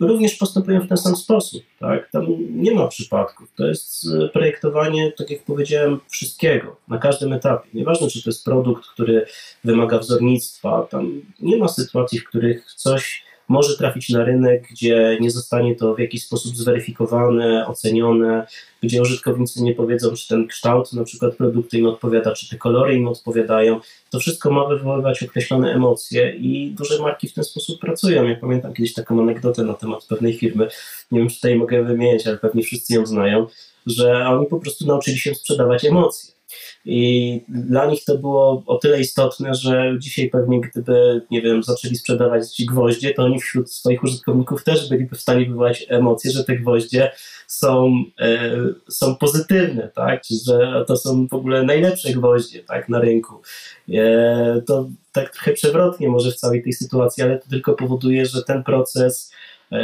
również 0.00 0.34
postępują 0.34 0.80
w 0.80 0.88
ten 0.88 0.96
sam 0.96 1.16
sposób. 1.16 1.62
Tak? 1.80 2.10
Tam 2.10 2.26
nie 2.50 2.74
ma 2.74 2.88
przypadków. 2.88 3.48
To 3.56 3.66
jest 3.66 4.06
e, 4.06 4.28
projektowanie, 4.28 5.12
tak 5.12 5.30
jak 5.30 5.44
powiedziałem, 5.44 6.00
wszystkiego 6.08 6.76
na 6.88 6.98
każdym 6.98 7.32
etapie. 7.32 7.68
Nieważne, 7.74 8.08
czy 8.08 8.22
to 8.22 8.30
jest 8.30 8.44
produkt, 8.44 8.86
który 8.86 9.26
wymaga 9.64 9.98
wzornictwa, 9.98 10.86
tam 10.90 11.22
nie 11.40 11.56
ma 11.56 11.68
sytuacji, 11.68 12.18
w 12.18 12.28
których 12.28 12.72
coś 12.72 13.24
może 13.48 13.76
trafić 13.76 14.08
na 14.08 14.24
rynek, 14.24 14.68
gdzie 14.70 15.18
nie 15.20 15.30
zostanie 15.30 15.74
to 15.74 15.94
w 15.94 15.98
jakiś 15.98 16.24
sposób 16.24 16.56
zweryfikowane, 16.56 17.66
ocenione, 17.66 18.46
gdzie 18.82 19.02
użytkownicy 19.02 19.62
nie 19.62 19.74
powiedzą, 19.74 20.14
czy 20.14 20.28
ten 20.28 20.46
kształt 20.46 20.92
na 20.92 21.04
przykład 21.04 21.36
produktu 21.36 21.76
im 21.76 21.86
odpowiada, 21.86 22.32
czy 22.32 22.48
te 22.48 22.56
kolory 22.56 22.94
im 22.94 23.08
odpowiadają. 23.08 23.80
To 24.10 24.18
wszystko 24.20 24.50
ma 24.50 24.68
wywoływać 24.68 25.22
określone 25.22 25.72
emocje 25.72 26.36
i 26.36 26.70
duże 26.70 27.02
marki 27.02 27.28
w 27.28 27.34
ten 27.34 27.44
sposób 27.44 27.80
pracują. 27.80 28.24
Ja 28.24 28.36
pamiętam 28.36 28.74
kiedyś 28.74 28.94
taką 28.94 29.20
anegdotę 29.20 29.62
na 29.62 29.74
temat 29.74 30.06
pewnej 30.06 30.34
firmy, 30.38 30.68
nie 31.10 31.18
wiem, 31.18 31.28
czy 31.28 31.36
tutaj 31.36 31.56
mogę 31.56 31.84
wymieniać, 31.84 32.26
ale 32.26 32.36
pewnie 32.36 32.62
wszyscy 32.62 32.94
ją 32.94 33.06
znają, 33.06 33.46
że 33.86 34.28
oni 34.28 34.46
po 34.46 34.58
prostu 34.58 34.86
nauczyli 34.86 35.18
się 35.18 35.34
sprzedawać 35.34 35.84
emocje. 35.84 36.35
I 36.84 37.40
dla 37.48 37.86
nich 37.86 38.04
to 38.04 38.18
było 38.18 38.62
o 38.66 38.78
tyle 38.78 39.00
istotne, 39.00 39.54
że 39.54 39.96
dzisiaj 39.98 40.30
pewnie 40.30 40.60
gdyby, 40.60 41.22
nie 41.30 41.42
wiem, 41.42 41.62
zaczęli 41.62 41.96
sprzedawać 41.96 42.62
gwoździe, 42.68 43.14
to 43.14 43.22
oni 43.22 43.40
wśród 43.40 43.72
swoich 43.72 44.04
użytkowników 44.04 44.64
też 44.64 44.88
byliby 44.88 45.16
w 45.16 45.20
stanie 45.20 45.46
wywołać 45.46 45.86
emocje, 45.88 46.30
że 46.30 46.44
te 46.44 46.56
gwoździe 46.56 47.10
są, 47.46 48.04
e, 48.20 48.50
są 48.88 49.16
pozytywne, 49.16 49.90
tak? 49.94 50.22
że 50.46 50.84
to 50.86 50.96
są 50.96 51.26
w 51.28 51.34
ogóle 51.34 51.62
najlepsze 51.62 52.12
gwoździe 52.12 52.64
tak, 52.64 52.88
na 52.88 53.00
rynku. 53.00 53.42
E, 53.94 54.62
to 54.66 54.88
tak 55.12 55.32
trochę 55.32 55.52
przewrotnie 55.52 56.08
może 56.08 56.30
w 56.30 56.36
całej 56.36 56.62
tej 56.62 56.72
sytuacji, 56.72 57.22
ale 57.22 57.38
to 57.38 57.48
tylko 57.50 57.74
powoduje, 57.74 58.26
że 58.26 58.42
ten 58.42 58.64
proces 58.64 59.32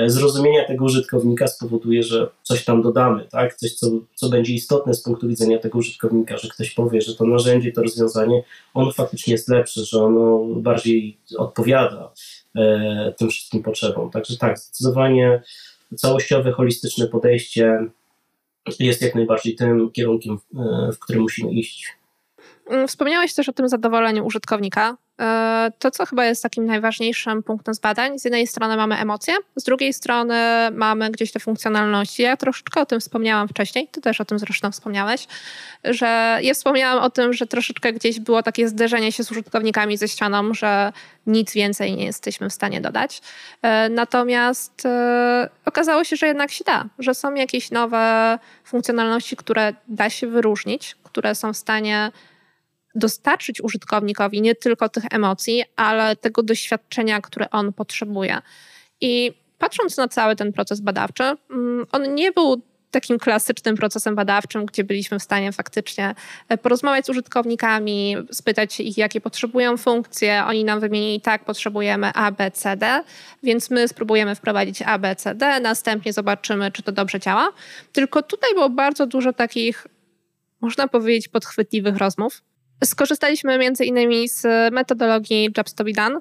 zrozumienia 0.07 0.65
tego 0.65 0.85
użytkownika 0.85 1.47
spowoduje, 1.47 2.03
że 2.03 2.29
coś 2.43 2.65
tam 2.65 2.83
dodamy, 2.83 3.27
tak? 3.31 3.55
Coś, 3.55 3.73
co, 3.73 3.91
co 4.15 4.29
będzie 4.29 4.55
istotne 4.55 4.95
z 4.95 5.03
punktu 5.03 5.29
widzenia 5.29 5.59
tego 5.59 5.79
użytkownika, 5.79 6.37
że 6.37 6.49
ktoś 6.49 6.71
powie, 6.71 7.01
że 7.01 7.15
to 7.15 7.25
narzędzie, 7.25 7.73
to 7.73 7.83
rozwiązanie, 7.83 8.43
ono 8.75 8.93
faktycznie 8.93 9.33
jest 9.33 9.49
lepsze, 9.49 9.85
że 9.85 10.05
ono 10.05 10.39
bardziej 10.57 11.17
odpowiada 11.39 12.13
e, 12.57 13.15
tym 13.19 13.31
wszystkim 13.31 13.63
potrzebom. 13.63 14.11
Także 14.11 14.37
tak, 14.37 14.59
zdecydowanie 14.59 15.43
całościowe, 15.97 16.53
holistyczne 16.53 17.07
podejście 17.07 17.79
jest 18.81 19.03
jak 19.03 19.15
najbardziej 19.15 19.55
tym 19.55 19.91
kierunkiem, 19.91 20.39
e, 20.59 20.93
w 20.93 20.99
którym 20.99 21.23
musimy 21.23 21.53
iść. 21.53 22.02
Mm, 22.71 22.89
wspomniałeś 22.89 23.35
też 23.35 23.49
o 23.49 23.53
tym 23.53 23.69
zadowoleniu 23.69 24.27
użytkownika. 24.27 24.97
E, 25.21 25.73
to, 25.79 25.91
co 25.91 26.07
chyba 26.07 26.25
jest 26.25 26.43
takim 26.43 26.67
najważniejszym 26.67 27.43
punktem 27.43 27.75
z 27.75 27.79
badań, 27.79 28.19
z 28.19 28.25
jednej 28.25 28.47
strony 28.47 28.77
mamy 28.77 28.97
emocje, 28.97 29.35
z 29.57 29.65
drugiej 29.65 29.93
strony 29.93 30.35
mamy 30.73 31.11
gdzieś 31.11 31.33
te 31.33 31.41
funkcjonalności. 31.41 32.23
Ja 32.23 32.37
troszeczkę 32.37 32.81
o 32.81 32.87
tym 32.87 33.01
wspomniałam 33.01 33.49
wcześniej, 33.49 33.89
ty 33.89 34.01
też 34.01 34.21
o 34.21 34.25
tym 34.25 34.39
zresztą 34.39 34.73
wspomniałeś, 34.73 35.27
że 35.85 36.39
ja 36.43 36.55
wspomniałam 36.55 37.05
o 37.05 37.11
tym, 37.11 37.33
że 37.33 37.47
troszeczkę 37.47 37.93
gdzieś 37.93 38.21
było 38.21 38.43
takie 38.43 38.69
zderzenie 38.69 39.13
się 39.13 39.25
z 39.25 39.31
użytkownikami 39.31 39.97
ze 39.97 40.09
ścianą, 40.09 40.55
że 40.55 40.93
nic 41.27 41.55
więcej 41.55 41.97
nie 41.97 42.05
jesteśmy 42.05 42.51
w 42.51 42.53
stanie 42.53 42.81
dodać. 42.81 43.23
E, 43.63 43.89
natomiast 43.89 44.87
e, 44.87 45.51
okazało 45.65 46.05
się, 46.05 46.17
że 46.17 46.27
jednak 46.27 46.51
się 46.51 46.65
da, 46.65 46.85
że 46.99 47.15
są 47.15 47.35
jakieś 47.35 47.71
nowe 47.71 48.39
funkcjonalności, 48.65 49.37
które 49.37 49.75
da 49.89 50.11
się 50.11 50.27
wyróżnić, 50.27 50.97
które 51.03 51.35
są 51.35 51.53
w 51.53 51.57
stanie 51.57 52.11
dostarczyć 52.95 53.61
użytkownikowi 53.61 54.43
nie 54.43 54.55
tylko 54.55 54.89
tych 54.89 55.05
emocji, 55.11 55.65
ale 55.77 56.17
tego 56.17 56.43
doświadczenia, 56.43 57.21
które 57.21 57.51
on 57.51 57.73
potrzebuje. 57.73 58.39
I 59.01 59.33
patrząc 59.59 59.97
na 59.97 60.09
cały 60.09 60.37
ten 60.37 60.53
proces 60.53 60.81
badawczy, 60.81 61.25
mm, 61.51 61.87
on 61.93 62.15
nie 62.15 62.33
był 62.33 62.63
takim 62.93 63.19
klasycznym 63.19 63.77
procesem 63.77 64.15
badawczym, 64.15 64.67
gdzie 64.67 64.85
byliśmy 64.85 65.19
w 65.19 65.23
stanie 65.23 65.53
faktycznie 65.53 66.15
e, 66.49 66.59
porozmawiać 66.59 67.07
z 67.07 67.09
użytkownikami, 67.09 68.17
spytać 68.33 68.81
ich, 68.81 68.99
jakie 68.99 69.21
potrzebują 69.21 69.77
funkcje. 69.77 70.45
Oni 70.47 70.65
nam 70.65 70.81
wymienili, 70.81 71.21
tak, 71.21 71.45
potrzebujemy 71.45 72.11
A, 72.15 72.33
B, 72.33 72.51
C, 72.51 72.77
D, 72.77 73.05
więc 73.43 73.71
my 73.71 73.89
spróbujemy 73.89 74.35
wprowadzić 74.35 74.83
A, 74.83 74.99
B, 74.99 75.17
C, 75.17 75.35
D, 75.35 75.61
następnie 75.61 76.13
zobaczymy, 76.13 76.73
czy 76.73 76.83
to 76.83 76.93
dobrze 76.93 77.21
działa. 77.21 77.53
Tylko 77.93 78.23
tutaj 78.23 78.55
było 78.55 78.71
bardzo 78.71 79.07
dużo 79.07 79.33
takich, 79.33 79.87
można 80.61 80.89
powiedzieć, 80.89 81.29
podchwytliwych 81.29 81.97
rozmów, 81.97 82.43
Skorzystaliśmy 82.85 83.59
między 83.59 83.85
innymi 83.85 84.29
z 84.29 84.47
metodologii 84.73 85.51
Jobs 85.57 85.75
to 85.75 85.85
be 85.85 85.93
done, 85.93 86.21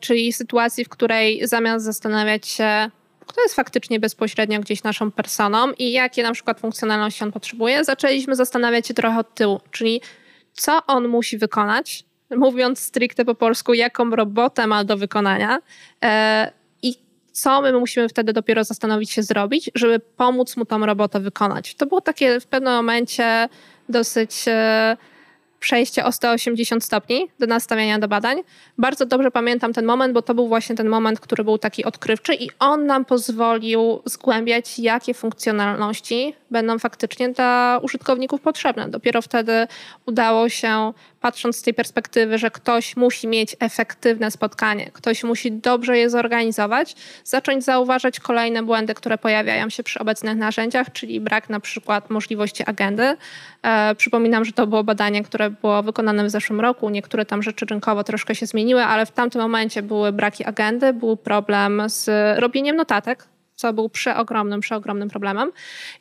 czyli 0.00 0.32
sytuacji, 0.32 0.84
w 0.84 0.88
której 0.88 1.48
zamiast 1.48 1.84
zastanawiać 1.84 2.48
się, 2.48 2.90
kto 3.26 3.42
jest 3.42 3.54
faktycznie 3.54 4.00
bezpośrednio 4.00 4.60
gdzieś 4.60 4.82
naszą 4.82 5.10
personą 5.10 5.72
i 5.72 5.92
jakie 5.92 6.22
na 6.22 6.32
przykład 6.32 6.60
funkcjonalności 6.60 7.24
on 7.24 7.32
potrzebuje, 7.32 7.84
zaczęliśmy 7.84 8.36
zastanawiać 8.36 8.86
się 8.86 8.94
trochę 8.94 9.18
od 9.18 9.34
tyłu, 9.34 9.60
czyli 9.70 10.00
co 10.52 10.86
on 10.86 11.08
musi 11.08 11.38
wykonać, 11.38 12.04
mówiąc 12.30 12.78
stricte 12.78 13.24
po 13.24 13.34
polsku, 13.34 13.74
jaką 13.74 14.10
robotę 14.10 14.66
ma 14.66 14.84
do 14.84 14.96
wykonania 14.96 15.58
e, 16.04 16.52
i 16.82 16.94
co 17.32 17.62
my 17.62 17.72
musimy 17.72 18.08
wtedy 18.08 18.32
dopiero 18.32 18.64
zastanowić 18.64 19.10
się 19.10 19.22
zrobić, 19.22 19.70
żeby 19.74 20.00
pomóc 20.00 20.56
mu 20.56 20.64
tą 20.64 20.86
robotę 20.86 21.20
wykonać. 21.20 21.74
To 21.74 21.86
było 21.86 22.00
takie 22.00 22.40
w 22.40 22.46
pewnym 22.46 22.72
momencie 22.72 23.48
dosyć 23.88 24.44
e, 24.46 24.96
przejście 25.62 26.04
o 26.04 26.12
180 26.12 26.84
stopni 26.84 27.28
do 27.38 27.46
nastawienia 27.46 27.98
do 27.98 28.08
badań. 28.08 28.38
Bardzo 28.78 29.06
dobrze 29.06 29.30
pamiętam 29.30 29.72
ten 29.72 29.84
moment, 29.84 30.14
bo 30.14 30.22
to 30.22 30.34
był 30.34 30.48
właśnie 30.48 30.76
ten 30.76 30.88
moment, 30.88 31.20
który 31.20 31.44
był 31.44 31.58
taki 31.58 31.84
odkrywczy 31.84 32.34
i 32.34 32.48
on 32.58 32.86
nam 32.86 33.04
pozwolił 33.04 34.02
zgłębiać, 34.04 34.78
jakie 34.78 35.14
funkcjonalności 35.14 36.34
będą 36.50 36.78
faktycznie 36.78 37.28
dla 37.28 37.80
użytkowników 37.82 38.40
potrzebne. 38.40 38.88
Dopiero 38.88 39.22
wtedy 39.22 39.66
udało 40.06 40.48
się 40.48 40.92
patrząc 41.20 41.56
z 41.56 41.62
tej 41.62 41.74
perspektywy, 41.74 42.38
że 42.38 42.50
ktoś 42.50 42.96
musi 42.96 43.28
mieć 43.28 43.56
efektywne 43.60 44.30
spotkanie, 44.30 44.90
ktoś 44.92 45.24
musi 45.24 45.52
dobrze 45.52 45.98
je 45.98 46.10
zorganizować, 46.10 46.94
zacząć 47.24 47.64
zauważać 47.64 48.20
kolejne 48.20 48.62
błędy, 48.62 48.94
które 48.94 49.18
pojawiają 49.18 49.70
się 49.70 49.82
przy 49.82 49.98
obecnych 49.98 50.36
narzędziach, 50.36 50.92
czyli 50.92 51.20
brak 51.20 51.50
na 51.50 51.60
przykład 51.60 52.10
możliwości 52.10 52.62
agendy. 52.66 53.16
E, 53.62 53.94
przypominam, 53.94 54.44
że 54.44 54.52
to 54.52 54.66
było 54.66 54.84
badanie, 54.84 55.22
które 55.22 55.51
było 55.52 55.82
wykonane 55.82 56.24
w 56.24 56.30
zeszłym 56.30 56.60
roku. 56.60 56.90
Niektóre 56.90 57.24
tam 57.24 57.42
rzeczy 57.42 57.66
rynkowo 57.66 58.04
troszkę 58.04 58.34
się 58.34 58.46
zmieniły, 58.46 58.84
ale 58.84 59.06
w 59.06 59.10
tamtym 59.10 59.42
momencie 59.42 59.82
były 59.82 60.12
braki 60.12 60.44
agendy, 60.44 60.92
był 60.92 61.16
problem 61.16 61.82
z 61.86 62.08
robieniem 62.38 62.76
notatek 62.76 63.28
co 63.54 63.72
był 63.72 63.88
przeogromnym, 63.88 64.60
przeogromnym 64.60 65.08
problemem. 65.08 65.52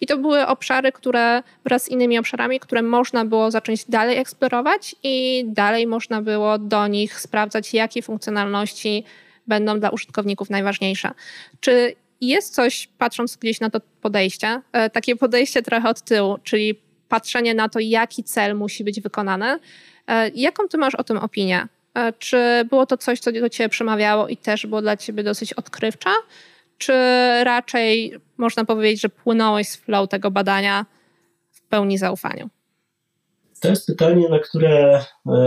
I 0.02 0.08
to 0.08 0.18
były 0.18 0.48
obszary, 0.48 0.92
które 0.92 1.44
wraz 1.66 1.84
z 1.84 1.90
innymi 1.90 2.20
obszarami, 2.20 2.60
które 2.60 2.82
można 2.82 3.26
było 3.26 3.52
zacząć 3.52 3.86
dalej 3.86 4.18
eksplorować 4.18 4.96
i 5.04 5.44
dalej 5.48 5.88
można 5.88 6.22
było 6.22 6.58
do 6.58 6.88
nich 6.88 7.20
sprawdzać, 7.20 7.74
jakie 7.74 8.02
funkcjonalności 8.02 9.04
będą 9.48 9.80
dla 9.80 9.90
użytkowników 9.90 10.50
najważniejsze. 10.50 11.12
Czy 11.60 11.96
jest 12.22 12.54
coś, 12.56 12.90
patrząc 12.98 13.38
gdzieś 13.38 13.60
na 13.60 13.70
to 13.70 13.82
podejście, 14.02 14.62
e, 14.72 14.90
takie 14.90 15.16
podejście 15.16 15.62
trochę 15.62 15.90
od 15.90 16.02
tyłu, 16.02 16.38
czyli 16.44 16.82
patrzenie 17.12 17.54
na 17.54 17.70
to, 17.70 17.80
jaki 17.80 18.24
cel 18.24 18.56
musi 18.56 18.84
być 18.84 19.02
wykonany. 19.02 19.60
E, 20.08 20.30
jaką 20.30 20.68
ty 20.68 20.78
masz 20.78 20.96
o 20.96 21.04
tym 21.04 21.18
opinię? 21.18 21.68
E, 21.96 22.14
czy 22.14 22.66
było 22.70 22.86
to 22.86 22.98
coś, 22.98 23.20
co 23.20 23.32
do 23.32 23.50
ciebie 23.50 23.70
przemawiało 23.70 24.28
i 24.28 24.38
też 24.38 24.66
było 24.66 24.82
dla 24.82 24.98
ciebie 24.98 25.24
dosyć 25.24 25.54
odkrywcze? 25.54 26.10
Czy 26.78 26.94
raczej 27.44 28.14
można 28.38 28.66
powiedzieć, 28.66 29.02
że 29.02 29.10
płynąłeś 29.10 29.68
z 29.68 29.76
flow 29.76 30.10
tego 30.10 30.32
badania 30.32 30.86
w 31.52 31.62
pełni 31.62 31.98
zaufaniu? 31.98 32.50
To 33.62 33.68
jest 33.68 33.88
pytanie, 33.88 34.30
na 34.30 34.40
które 34.40 35.04
e, 35.28 35.44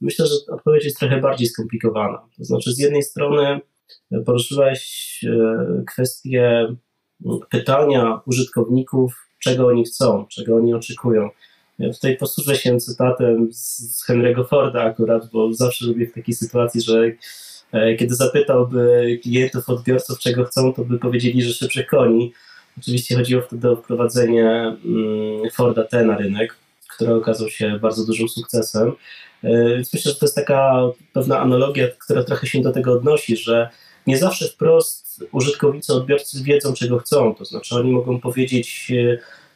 myślę, 0.00 0.26
że 0.26 0.34
odpowiedź 0.54 0.84
jest 0.84 0.98
trochę 0.98 1.20
bardziej 1.20 1.48
skomplikowana. 1.48 2.18
To 2.38 2.44
znaczy, 2.44 2.72
z 2.72 2.78
jednej 2.78 3.02
strony 3.02 3.60
poruszyłeś 4.26 5.24
kwestię 5.86 6.66
pytania 7.50 8.20
użytkowników, 8.26 9.24
czego 9.44 9.66
oni 9.66 9.84
chcą, 9.84 10.26
czego 10.28 10.56
oni 10.56 10.74
oczekują. 10.74 11.30
Ja 11.78 11.92
tutaj 11.92 12.16
posłużę 12.16 12.56
się 12.56 12.76
cytatem 12.76 13.48
z 13.52 14.04
Henry'ego 14.08 14.48
Forda 14.48 14.82
akurat, 14.82 15.30
bo 15.30 15.54
zawsze 15.54 15.86
lubię 15.86 16.06
w 16.06 16.12
takiej 16.12 16.34
sytuacji, 16.34 16.80
że 16.82 17.12
e, 17.72 17.94
kiedy 17.94 18.14
zapytałby 18.14 19.18
klientów, 19.22 19.68
odbiorców, 19.68 20.18
czego 20.18 20.44
chcą, 20.44 20.72
to 20.72 20.84
by 20.84 20.98
powiedzieli, 20.98 21.42
że 21.42 21.54
szybszych 21.54 21.86
koni. 21.86 22.32
Oczywiście 22.78 23.16
chodziło 23.16 23.42
wtedy 23.42 23.70
o 23.70 23.76
wprowadzenie 23.76 24.76
mm, 24.84 25.50
Forda 25.52 25.84
T 25.84 26.04
na 26.04 26.16
rynek, 26.16 26.56
który 26.88 27.14
okazał 27.14 27.48
się 27.48 27.78
bardzo 27.78 28.06
dużym 28.06 28.28
sukcesem. 28.28 28.92
E, 29.42 29.68
więc 29.68 29.92
myślę, 29.92 30.12
że 30.12 30.18
to 30.18 30.26
jest 30.26 30.36
taka 30.36 30.82
pewna 31.12 31.40
analogia, 31.40 31.88
która 31.98 32.24
trochę 32.24 32.46
się 32.46 32.62
do 32.62 32.72
tego 32.72 32.92
odnosi, 32.92 33.36
że 33.36 33.68
nie 34.06 34.18
zawsze 34.18 34.48
wprost 34.48 35.24
użytkownicy, 35.32 35.92
odbiorcy 35.92 36.42
wiedzą, 36.42 36.72
czego 36.72 36.98
chcą. 36.98 37.34
To 37.34 37.44
znaczy, 37.44 37.74
oni 37.74 37.92
mogą 37.92 38.20
powiedzieć 38.20 38.92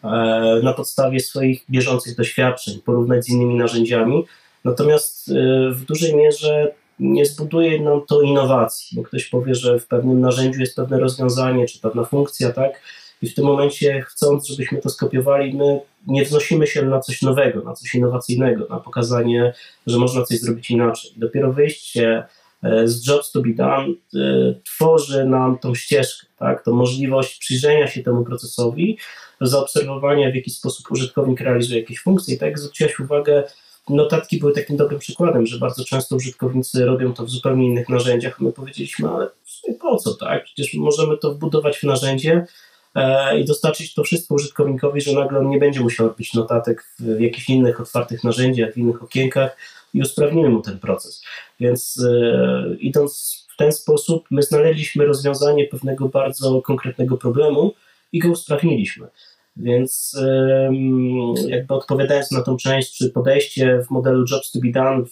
e, 0.03 0.61
na 0.63 0.73
podstawie 0.73 1.21
swoich 1.21 1.65
bieżących 1.71 2.17
doświadczeń, 2.17 2.81
porównać 2.85 3.25
z 3.25 3.29
innymi 3.29 3.55
narzędziami, 3.55 4.25
natomiast 4.65 5.29
e, 5.29 5.33
w 5.73 5.85
dużej 5.85 6.17
mierze 6.17 6.75
nie 6.99 7.27
zbuduje 7.27 7.83
nam 7.83 8.01
to 8.07 8.23
innowacji, 8.23 8.97
bo 8.97 9.03
ktoś 9.03 9.25
powie, 9.27 9.55
że 9.55 9.79
w 9.79 9.87
pewnym 9.87 10.21
narzędziu 10.21 10.61
jest 10.61 10.77
pewne 10.77 11.01
rozwiązanie, 11.01 11.67
czy 11.67 11.81
pewna 11.81 12.05
funkcja, 12.05 12.53
tak? 12.53 12.83
I 13.23 13.29
w 13.29 13.35
tym 13.35 13.45
momencie, 13.45 14.03
chcąc, 14.03 14.47
żebyśmy 14.47 14.81
to 14.81 14.91
skopiowali, 14.91 15.55
my 15.55 15.81
nie 16.07 16.25
wznosimy 16.25 16.67
się 16.67 16.83
na 16.83 17.01
coś 17.01 17.23
nowego, 17.23 17.63
na 17.63 17.73
coś 17.73 17.95
innowacyjnego, 17.95 18.67
na 18.71 18.81
pokazanie, 18.81 19.53
że 19.87 19.99
można 19.99 20.23
coś 20.23 20.41
zrobić 20.41 20.71
inaczej. 20.71 21.11
Dopiero 21.17 21.53
wyjście 21.53 22.25
E, 22.25 22.38
z 22.85 23.07
Jobs 23.07 23.33
to 23.33 23.41
be 23.41 23.55
done 23.55 23.89
e, 24.15 24.55
tworzy 24.65 25.25
nam 25.25 25.59
tą 25.59 25.75
ścieżkę, 25.75 26.27
tak? 26.39 26.65
tą 26.65 26.73
możliwość 26.73 27.39
przyjrzenia 27.39 27.87
się 27.87 28.03
temu 28.03 28.25
procesowi, 28.25 28.99
zaobserwowania 29.41 30.31
w 30.31 30.35
jaki 30.35 30.51
sposób 30.51 30.91
użytkownik 30.91 31.41
realizuje 31.41 31.81
jakieś 31.81 32.01
funkcje. 32.01 32.35
I 32.35 32.39
tak 32.39 32.49
jak 32.49 32.59
zwróciłaś 32.59 33.01
uwagę, 33.01 33.45
notatki 33.89 34.39
były 34.39 34.53
takim 34.53 34.77
dobrym 34.77 35.01
przykładem, 35.01 35.47
że 35.47 35.59
bardzo 35.59 35.85
często 35.85 36.17
użytkownicy 36.17 36.85
robią 36.85 37.15
to 37.15 37.25
w 37.25 37.31
zupełnie 37.31 37.67
innych 37.67 37.89
narzędziach. 37.89 38.41
My 38.41 38.53
powiedzieliśmy, 38.53 39.09
ale 39.09 39.29
po 39.81 39.97
co, 39.97 40.15
tak? 40.15 40.45
Przecież 40.45 40.75
możemy 40.75 41.19
to 41.19 41.35
wbudować 41.35 41.79
w 41.79 41.83
narzędzie 41.83 42.47
e, 42.95 43.41
i 43.41 43.45
dostarczyć 43.45 43.95
to 43.95 44.03
wszystko 44.03 44.35
użytkownikowi, 44.35 45.01
że 45.01 45.13
nagle 45.13 45.39
on 45.39 45.49
nie 45.49 45.59
będzie 45.59 45.81
musiał 45.81 46.09
robić 46.09 46.35
notatek 46.35 46.85
w 46.99 47.21
jakichś 47.21 47.49
innych 47.49 47.81
otwartych 47.81 48.25
narzędziach, 48.25 48.75
w 48.75 48.77
innych 48.77 49.03
okienkach, 49.03 49.57
i 49.95 50.01
usprawnimy 50.01 50.49
mu 50.49 50.63
ten 50.63 50.79
proces. 50.79 51.23
Więc 51.61 52.05
e, 52.09 52.77
idąc 52.81 53.45
w 53.55 53.57
ten 53.57 53.73
sposób, 53.73 54.25
my 54.31 54.43
znaleźliśmy 54.43 55.07
rozwiązanie 55.07 55.65
pewnego 55.65 56.09
bardzo 56.09 56.63
konkretnego 56.63 57.17
problemu 57.17 57.75
i 58.13 58.19
go 58.19 58.29
usprawniliśmy. 58.29 59.09
Więc 59.57 60.17
e, 60.23 60.71
jakby 61.49 61.75
odpowiadając 61.75 62.31
na 62.31 62.43
tą 62.43 62.57
część, 62.57 62.97
czy 62.97 63.11
podejście 63.11 63.83
w 63.87 63.91
modelu 63.91 64.25
Jobs 64.31 64.53
to 64.53 64.59
be 64.61 64.71
done 64.73 65.05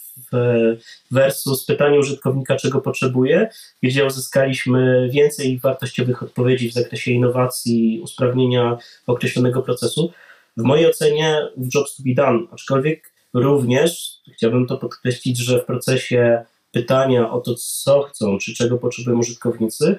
versus 1.11 1.65
pytanie 1.65 1.99
użytkownika, 1.99 2.57
czego 2.57 2.81
potrzebuje, 2.81 3.49
gdzie 3.83 4.05
uzyskaliśmy 4.05 5.09
więcej 5.12 5.59
wartościowych 5.59 6.23
odpowiedzi 6.23 6.71
w 6.71 6.75
zakresie 6.75 7.12
innowacji, 7.12 8.01
usprawnienia 8.03 8.79
określonego 9.07 9.62
procesu. 9.62 10.12
W 10.57 10.62
mojej 10.62 10.87
ocenie 10.87 11.39
w 11.57 11.75
Jobs 11.75 11.97
to 11.97 12.03
be 12.03 12.15
done, 12.15 12.39
aczkolwiek 12.53 13.15
Również 13.37 14.20
chciałbym 14.33 14.66
to 14.66 14.77
podkreślić, 14.77 15.38
że 15.38 15.61
w 15.61 15.64
procesie 15.64 16.44
pytania 16.72 17.31
o 17.31 17.40
to, 17.40 17.55
co 17.55 18.03
chcą, 18.03 18.38
czy 18.38 18.55
czego 18.55 18.79
potrzebują 18.79 19.18
użytkownicy, 19.18 19.99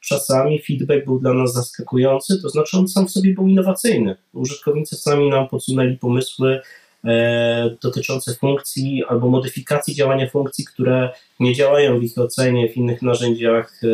czasami 0.00 0.62
feedback 0.62 1.04
był 1.04 1.18
dla 1.18 1.32
nas 1.32 1.52
zaskakujący, 1.52 2.42
to 2.42 2.48
znaczy 2.48 2.78
on 2.78 2.88
sam 2.88 3.06
w 3.06 3.10
sobie 3.10 3.34
był 3.34 3.48
innowacyjny. 3.48 4.16
Użytkownicy 4.32 4.96
sami 4.96 5.30
nam 5.30 5.48
podsunęli 5.48 5.96
pomysły 5.96 6.60
e, 7.04 7.76
dotyczące 7.82 8.34
funkcji 8.34 9.04
albo 9.08 9.28
modyfikacji 9.28 9.94
działania 9.94 10.30
funkcji, 10.30 10.64
które 10.64 11.10
nie 11.40 11.54
działają 11.54 11.98
w 11.98 12.02
ich 12.02 12.18
ocenie 12.18 12.68
w 12.68 12.76
innych 12.76 13.02
narzędziach 13.02 13.80
e, 13.84 13.88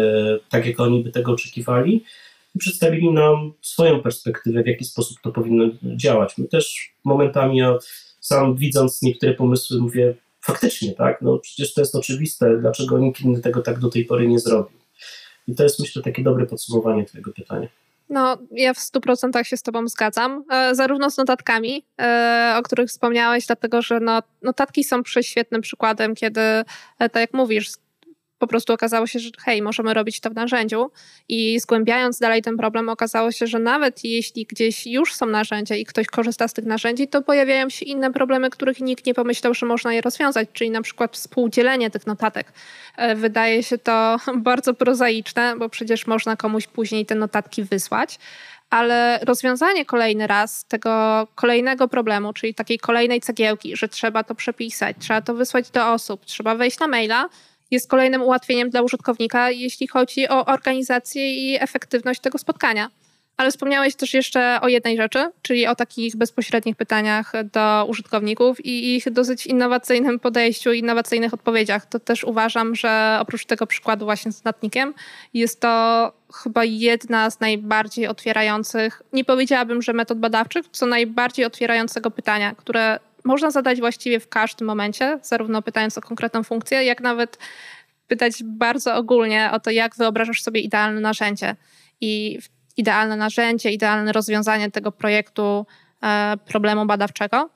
tak, 0.49 0.67
jak 0.67 0.81
oni 0.81 1.05
by 1.05 1.11
tego 1.11 1.33
oczekiwali. 1.33 2.05
I 2.55 2.59
przedstawili 2.59 3.11
nam 3.11 3.53
swoją 3.63 4.03
perspektywę, 4.03 4.63
w 4.63 4.67
jaki 4.67 4.85
sposób 4.85 5.19
to 5.23 5.33
powinno 5.33 5.65
działać. 5.83 6.39
My 6.39 6.49
też 6.49 6.95
momentami 7.05 7.63
sam 8.21 8.57
widząc 8.57 9.03
niektóre 9.03 9.35
pomysły 9.35 9.81
mówię, 9.81 10.15
faktycznie, 10.41 10.95
tak, 10.95 11.23
no 11.23 11.39
przecież 11.39 11.75
to 11.75 11.81
jest 11.81 11.95
oczywiste, 11.95 12.57
dlaczego 12.61 12.99
nikt 12.99 13.21
inny 13.21 13.41
tego 13.41 13.63
tak 13.63 13.79
do 13.79 13.89
tej 13.89 14.05
pory 14.05 14.29
nie 14.29 14.39
zrobił. 14.39 14.81
I 15.49 15.55
to 15.55 15.63
jest 15.63 15.81
myślę 15.81 16.03
takie 16.03 16.23
dobre 16.23 16.47
podsumowanie 16.47 17.05
Twojego 17.05 17.33
pytania. 17.33 17.69
No, 18.11 18.39
ja 18.53 18.75
w 18.75 18.79
100% 18.79 19.45
się 19.45 19.57
z 19.57 19.63
Tobą 19.63 19.89
zgadzam, 19.89 20.45
e, 20.51 20.75
zarówno 20.75 21.11
z 21.11 21.17
notatkami, 21.17 21.85
e, 22.01 22.55
o 22.59 22.63
których 22.63 22.89
wspomniałeś, 22.89 23.47
dlatego 23.47 23.83
że 23.83 24.01
no, 24.01 24.23
notatki 24.43 24.85
są 24.85 25.03
prześwietnym 25.03 25.61
przykładem, 25.61 26.15
kiedy, 26.15 26.41
e, 26.41 26.65
tak 26.99 27.17
jak 27.17 27.35
mówisz, 27.35 27.69
po 28.41 28.47
prostu 28.47 28.73
okazało 28.73 29.07
się, 29.07 29.19
że 29.19 29.31
hej, 29.45 29.63
możemy 29.63 29.95
robić 29.95 30.21
to 30.21 30.31
w 30.31 30.35
narzędziu. 30.35 30.91
I 31.29 31.61
zgłębiając 31.61 32.19
dalej 32.19 32.43
ten 32.43 32.57
problem, 32.57 32.89
okazało 32.89 33.33
się, 33.33 33.47
że 33.47 33.59
nawet 33.59 34.05
jeśli 34.05 34.47
gdzieś 34.47 34.87
już 34.87 35.15
są 35.15 35.27
narzędzia 35.27 35.77
i 35.77 35.85
ktoś 35.85 36.07
korzysta 36.07 36.49
z 36.49 36.53
tych 36.53 36.65
narzędzi, 36.65 37.09
to 37.09 37.23
pojawiają 37.23 37.71
się 37.71 37.85
inne 37.85 38.13
problemy, 38.13 38.51
których 38.51 38.81
nikt 38.81 39.07
nie 39.07 39.15
pomyślał, 39.15 39.55
że 39.55 39.67
można 39.67 39.93
je 39.93 40.01
rozwiązać, 40.01 40.49
czyli 40.53 40.71
na 40.71 40.83
przykład 40.83 41.17
współdzielenie 41.17 41.91
tych 41.91 42.07
notatek. 42.07 42.53
E, 42.97 43.15
wydaje 43.15 43.63
się 43.63 43.79
to 43.79 44.17
bardzo 44.37 44.75
prozaiczne, 44.75 45.55
bo 45.59 45.69
przecież 45.69 46.07
można 46.07 46.37
komuś 46.37 46.67
później 46.67 47.07
te 47.07 47.15
notatki 47.15 47.63
wysłać, 47.65 48.19
ale 48.71 49.19
rozwiązanie 49.23 49.85
kolejny 49.85 50.27
raz 50.27 50.65
tego 50.65 51.27
kolejnego 51.35 51.89
problemu, 51.89 52.33
czyli 52.33 52.55
takiej 52.55 52.79
kolejnej 52.79 53.21
cegiełki, 53.21 53.77
że 53.77 53.89
trzeba 53.89 54.25
to 54.25 54.35
przepisać, 54.35 54.97
trzeba 55.01 55.21
to 55.21 55.35
wysłać 55.35 55.71
do 55.71 55.93
osób, 55.93 56.25
trzeba 56.25 56.55
wejść 56.55 56.79
na 56.79 56.89
maila, 56.89 57.29
jest 57.71 57.91
kolejnym 57.91 58.23
ułatwieniem 58.23 58.71
dla 58.71 58.83
użytkownika, 58.83 59.51
jeśli 59.51 59.87
chodzi 59.87 60.29
o 60.29 60.47
organizację 60.47 61.35
i 61.35 61.63
efektywność 61.63 62.21
tego 62.21 62.39
spotkania. 62.39 62.91
Ale 63.37 63.51
wspomniałeś 63.51 63.95
też 63.95 64.15
jeszcze 64.15 64.59
o 64.61 64.69
jednej 64.69 64.97
rzeczy, 64.97 65.31
czyli 65.43 65.67
o 65.67 65.75
takich 65.75 66.17
bezpośrednich 66.17 66.77
pytaniach 66.77 67.33
do 67.53 67.87
użytkowników 67.89 68.65
i 68.65 68.97
ich 68.97 69.11
dosyć 69.11 69.47
innowacyjnym 69.47 70.19
podejściu, 70.19 70.73
innowacyjnych 70.73 71.35
odpowiedziach. 71.35 71.87
To 71.87 72.01
też 72.01 72.25
uważam, 72.25 72.75
że 72.75 73.19
oprócz 73.21 73.45
tego 73.47 73.67
przykładu 73.67 74.05
właśnie 74.05 74.33
z 74.33 74.45
natnikiem, 74.45 74.95
jest 75.35 75.61
to 75.61 76.13
chyba 76.35 76.65
jedna 76.65 77.31
z 77.31 77.41
najbardziej 77.41 78.07
otwierających, 78.07 79.03
nie 79.13 79.25
powiedziałabym, 79.25 79.83
że 79.83 79.93
metod 79.93 80.19
badawczych, 80.19 80.67
co 80.73 80.87
najbardziej 80.87 81.45
otwierającego 81.45 82.11
pytania, 82.11 82.55
które 82.55 82.99
można 83.25 83.51
zadać 83.51 83.81
właściwie 83.81 84.21
w 84.21 84.29
każdym 84.29 84.67
momencie, 84.67 85.19
zarówno 85.23 85.63
pytając 85.63 85.99
o 85.99 86.01
konkretną 86.01 86.43
funkcję, 86.43 86.85
jak 86.85 87.01
nawet 87.01 87.39
pytać 88.09 88.43
bardzo 88.45 88.95
ogólnie 88.97 89.51
o 89.53 89.61
to, 89.61 89.71
jak 89.71 89.97
wyobrażasz 89.97 90.43
sobie 90.43 90.61
idealne 90.61 91.01
narzędzie. 91.01 91.57
I 92.01 92.39
idealne 92.77 93.17
narzędzie, 93.17 93.71
idealne 93.71 94.13
rozwiązanie 94.13 94.71
tego 94.71 94.93
projektu, 94.93 95.67
e, 96.03 96.37
problemu 96.47 96.87
badawczego. 96.87 97.51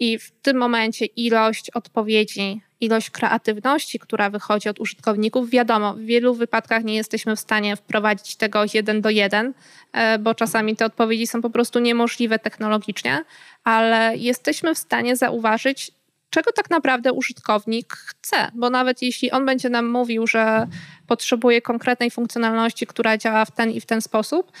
I 0.00 0.18
w 0.18 0.30
tym 0.30 0.56
momencie 0.56 1.06
ilość 1.06 1.70
odpowiedzi, 1.70 2.60
ilość 2.80 3.10
kreatywności, 3.10 3.98
która 3.98 4.30
wychodzi 4.30 4.68
od 4.68 4.80
użytkowników, 4.80 5.50
wiadomo, 5.50 5.94
w 5.94 6.00
wielu 6.00 6.34
wypadkach 6.34 6.84
nie 6.84 6.94
jesteśmy 6.94 7.36
w 7.36 7.40
stanie 7.40 7.76
wprowadzić 7.76 8.36
tego 8.36 8.64
jeden 8.74 9.00
do 9.00 9.10
jeden, 9.10 9.54
e, 9.92 10.18
bo 10.18 10.34
czasami 10.34 10.76
te 10.76 10.86
odpowiedzi 10.86 11.26
są 11.26 11.42
po 11.42 11.50
prostu 11.50 11.78
niemożliwe 11.78 12.38
technologicznie, 12.38 13.24
ale 13.64 14.16
jesteśmy 14.16 14.74
w 14.74 14.78
stanie 14.78 15.16
zauważyć 15.16 15.92
czego 16.30 16.52
tak 16.52 16.70
naprawdę 16.70 17.12
użytkownik 17.12 17.92
chce, 17.92 18.50
bo 18.54 18.70
nawet 18.70 19.02
jeśli 19.02 19.30
on 19.30 19.46
będzie 19.46 19.68
nam 19.68 19.88
mówił, 19.88 20.26
że 20.26 20.66
potrzebuje 21.06 21.62
konkretnej 21.62 22.10
funkcjonalności, 22.10 22.86
która 22.86 23.18
działa 23.18 23.44
w 23.44 23.50
ten 23.50 23.70
i 23.70 23.80
w 23.80 23.86
ten 23.86 24.02
sposób, 24.02 24.52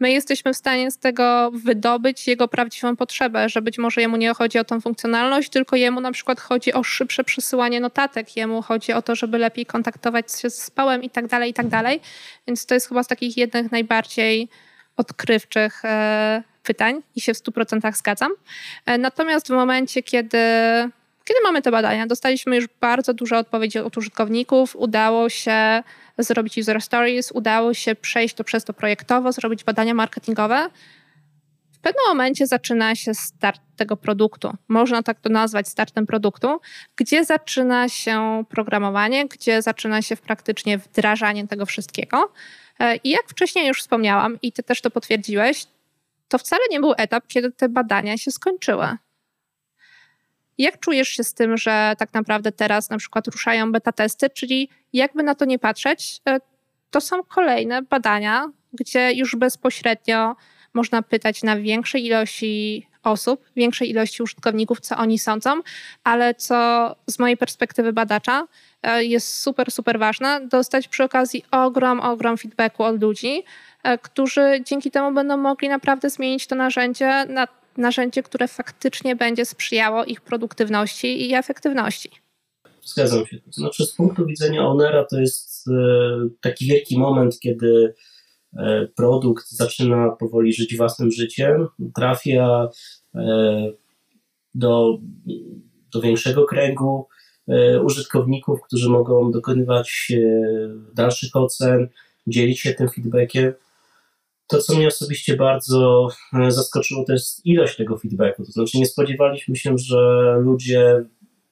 my 0.00 0.10
jesteśmy 0.10 0.52
w 0.52 0.56
stanie 0.56 0.90
z 0.90 0.98
tego 0.98 1.50
wydobyć 1.50 2.26
jego 2.26 2.48
prawdziwą 2.48 2.96
potrzebę, 2.96 3.48
że 3.48 3.62
być 3.62 3.78
może 3.78 4.00
jemu 4.00 4.16
nie 4.16 4.34
chodzi 4.34 4.58
o 4.58 4.64
tą 4.64 4.80
funkcjonalność, 4.80 5.50
tylko 5.50 5.76
jemu 5.76 6.00
na 6.00 6.12
przykład 6.12 6.40
chodzi 6.40 6.72
o 6.72 6.82
szybsze 6.82 7.24
przesyłanie 7.24 7.80
notatek, 7.80 8.36
jemu 8.36 8.62
chodzi 8.62 8.92
o 8.92 9.02
to, 9.02 9.14
żeby 9.14 9.38
lepiej 9.38 9.66
kontaktować 9.66 10.32
się 10.40 10.50
z 10.50 10.56
zespołem 10.56 11.02
i 11.02 11.10
tak 11.10 11.26
dalej, 11.26 11.50
i 11.50 11.54
tak 11.54 11.68
dalej. 11.68 12.00
Więc 12.46 12.66
to 12.66 12.74
jest 12.74 12.88
chyba 12.88 13.02
z 13.02 13.06
takich 13.06 13.36
jednych 13.36 13.72
najbardziej 13.72 14.48
odkrywczych 14.96 15.84
e, 15.84 16.42
pytań 16.62 17.02
i 17.16 17.20
się 17.20 17.34
w 17.34 17.36
100% 17.36 17.92
zgadzam. 17.96 18.32
E, 18.86 18.98
natomiast 18.98 19.46
w 19.46 19.50
momencie, 19.50 20.02
kiedy 20.02 20.38
kiedy 21.28 21.40
mamy 21.42 21.62
te 21.62 21.70
badania, 21.70 22.06
dostaliśmy 22.06 22.56
już 22.56 22.66
bardzo 22.80 23.14
dużo 23.14 23.38
odpowiedzi 23.38 23.78
od 23.78 23.96
użytkowników, 23.96 24.76
udało 24.76 25.28
się 25.28 25.82
zrobić 26.18 26.58
user 26.58 26.82
stories, 26.82 27.32
udało 27.32 27.74
się 27.74 27.94
przejść 27.94 28.34
to 28.34 28.44
przez 28.44 28.64
to 28.64 28.72
projektowo, 28.72 29.32
zrobić 29.32 29.64
badania 29.64 29.94
marketingowe. 29.94 30.70
W 31.72 31.78
pewnym 31.80 32.04
momencie 32.08 32.46
zaczyna 32.46 32.94
się 32.94 33.14
start 33.14 33.60
tego 33.76 33.96
produktu. 33.96 34.56
Można 34.68 35.02
tak 35.02 35.20
to 35.20 35.28
nazwać 35.28 35.68
startem 35.68 36.06
produktu, 36.06 36.60
gdzie 36.96 37.24
zaczyna 37.24 37.88
się 37.88 38.44
programowanie, 38.48 39.28
gdzie 39.28 39.62
zaczyna 39.62 40.02
się 40.02 40.16
praktycznie 40.16 40.78
wdrażanie 40.78 41.48
tego 41.48 41.66
wszystkiego. 41.66 42.32
E, 42.78 42.96
I 42.96 43.10
jak 43.10 43.28
wcześniej 43.28 43.68
już 43.68 43.80
wspomniałam, 43.80 44.38
i 44.42 44.52
ty 44.52 44.62
też 44.62 44.80
to 44.80 44.90
potwierdziłeś, 44.90 45.66
to 46.28 46.38
wcale 46.38 46.62
nie 46.70 46.80
był 46.80 46.94
etap, 46.96 47.26
kiedy 47.26 47.52
te 47.52 47.68
badania 47.68 48.18
się 48.18 48.30
skończyły. 48.30 48.96
Jak 50.58 50.80
czujesz 50.80 51.08
się 51.08 51.24
z 51.24 51.34
tym, 51.34 51.56
że 51.56 51.94
tak 51.98 52.14
naprawdę 52.14 52.52
teraz 52.52 52.90
na 52.90 52.98
przykład 52.98 53.26
ruszają 53.26 53.72
beta 53.72 53.92
testy, 53.92 54.30
czyli 54.30 54.68
jakby 54.92 55.22
na 55.22 55.34
to 55.34 55.44
nie 55.44 55.58
patrzeć, 55.58 56.20
e, 56.28 56.40
to 56.90 57.00
są 57.00 57.22
kolejne 57.22 57.82
badania, 57.82 58.52
gdzie 58.72 59.12
już 59.12 59.36
bezpośrednio 59.36 60.36
można 60.74 61.02
pytać 61.02 61.42
na 61.42 61.56
większej 61.56 62.06
ilości 62.06 62.86
osób, 63.02 63.44
większej 63.56 63.90
ilości 63.90 64.22
użytkowników, 64.22 64.80
co 64.80 64.96
oni 64.96 65.18
sądzą, 65.18 65.60
ale 66.04 66.34
co 66.34 66.96
z 67.06 67.18
mojej 67.18 67.36
perspektywy 67.36 67.92
badacza 67.92 68.46
e, 68.82 69.04
jest 69.04 69.38
super, 69.42 69.70
super 69.70 69.98
ważne, 69.98 70.40
dostać 70.46 70.88
przy 70.88 71.04
okazji 71.04 71.44
ogrom, 71.50 72.00
ogrom 72.00 72.36
feedbacku 72.36 72.84
od 72.84 73.02
ludzi, 73.02 73.44
e, 73.82 73.98
którzy 73.98 74.60
dzięki 74.64 74.90
temu 74.90 75.12
będą 75.12 75.36
mogli 75.36 75.68
naprawdę 75.68 76.10
zmienić 76.10 76.46
to 76.46 76.54
narzędzie 76.56 77.24
na 77.28 77.48
narzędzie, 77.78 78.22
które 78.22 78.48
faktycznie 78.48 79.16
będzie 79.16 79.44
sprzyjało 79.44 80.04
ich 80.04 80.20
produktywności 80.20 81.28
i 81.28 81.34
efektywności. 81.34 82.10
Zgadzam 82.84 83.26
się. 83.26 83.38
Znaczy, 83.50 83.86
z 83.86 83.94
punktu 83.94 84.26
widzenia 84.26 84.68
Onera 84.68 85.04
to 85.04 85.20
jest 85.20 85.68
e, 85.68 85.72
taki 86.40 86.66
wielki 86.66 86.98
moment, 86.98 87.40
kiedy 87.40 87.94
e, 88.56 88.86
produkt 88.96 89.50
zaczyna 89.50 90.10
powoli 90.10 90.52
żyć 90.52 90.76
własnym 90.76 91.10
życiem, 91.10 91.68
trafia 91.94 92.68
e, 93.14 93.72
do, 94.54 94.98
do 95.92 96.00
większego 96.00 96.44
kręgu 96.44 97.08
użytkowników, 97.84 98.60
którzy 98.62 98.88
mogą 98.88 99.30
dokonywać 99.30 100.12
dalszych 100.94 101.36
ocen, 101.36 101.88
dzielić 102.26 102.60
się 102.60 102.74
tym 102.74 102.88
feedbackiem. 102.88 103.52
To, 104.48 104.58
co 104.58 104.76
mnie 104.76 104.86
osobiście 104.86 105.36
bardzo 105.36 106.08
e, 106.34 106.50
zaskoczyło, 106.52 107.04
to 107.04 107.12
jest 107.12 107.46
ilość 107.46 107.76
tego 107.76 107.98
feedbacku. 107.98 108.44
To 108.44 108.52
znaczy, 108.52 108.78
nie 108.78 108.86
spodziewaliśmy 108.86 109.56
się, 109.56 109.78
że 109.78 110.34
ludzie 110.40 111.04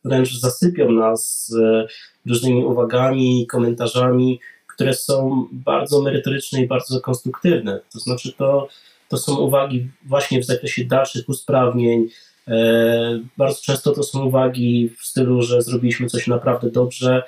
wręcz 0.04 0.38
zasypią 0.38 0.92
nas 0.92 1.52
e, 1.62 1.86
różnymi 2.26 2.64
uwagami, 2.64 3.46
komentarzami, 3.46 4.40
które 4.74 4.94
są 4.94 5.46
bardzo 5.52 6.02
merytoryczne 6.02 6.60
i 6.60 6.66
bardzo 6.66 7.00
konstruktywne. 7.00 7.80
To 7.92 7.98
znaczy, 7.98 8.32
to, 8.32 8.68
to 9.08 9.16
są 9.16 9.36
uwagi 9.36 9.88
właśnie 10.04 10.40
w 10.40 10.44
zakresie 10.44 10.84
dalszych 10.84 11.28
usprawnień. 11.28 12.08
E, 12.48 13.20
bardzo 13.36 13.60
często 13.62 13.92
to 13.92 14.02
są 14.02 14.26
uwagi 14.26 14.90
w 15.00 15.06
stylu, 15.06 15.42
że 15.42 15.62
zrobiliśmy 15.62 16.06
coś 16.06 16.26
naprawdę 16.26 16.70
dobrze, 16.70 17.22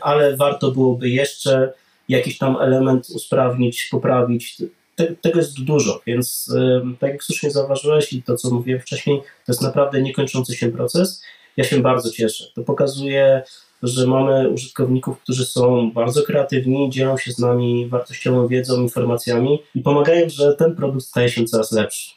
ale 0.00 0.36
warto 0.36 0.70
byłoby 0.70 1.08
jeszcze 1.08 1.72
jakiś 2.08 2.38
tam 2.38 2.56
element 2.56 3.10
usprawnić, 3.10 3.88
poprawić. 3.90 4.62
Te, 4.94 5.06
tego 5.06 5.38
jest 5.38 5.64
dużo, 5.64 6.00
więc 6.06 6.54
tak 7.00 7.10
jak 7.10 7.24
słusznie 7.24 7.50
zauważyłeś 7.50 8.12
i 8.12 8.22
to, 8.22 8.36
co 8.36 8.50
mówiłem 8.50 8.80
wcześniej, 8.80 9.20
to 9.20 9.52
jest 9.52 9.62
naprawdę 9.62 10.02
niekończący 10.02 10.56
się 10.56 10.72
proces. 10.72 11.22
Ja 11.56 11.64
się 11.64 11.80
bardzo 11.80 12.10
cieszę. 12.10 12.44
To 12.54 12.62
pokazuje, 12.62 13.42
że 13.82 14.06
mamy 14.06 14.48
użytkowników, 14.48 15.20
którzy 15.20 15.46
są 15.46 15.90
bardzo 15.90 16.22
kreatywni, 16.22 16.90
dzielą 16.90 17.18
się 17.18 17.32
z 17.32 17.38
nami 17.38 17.88
wartościową 17.88 18.48
wiedzą, 18.48 18.82
informacjami 18.82 19.62
i 19.74 19.80
pomagają, 19.80 20.28
że 20.28 20.54
ten 20.54 20.76
produkt 20.76 21.04
staje 21.04 21.28
się 21.28 21.44
coraz 21.44 21.72
lepszy. 21.72 22.14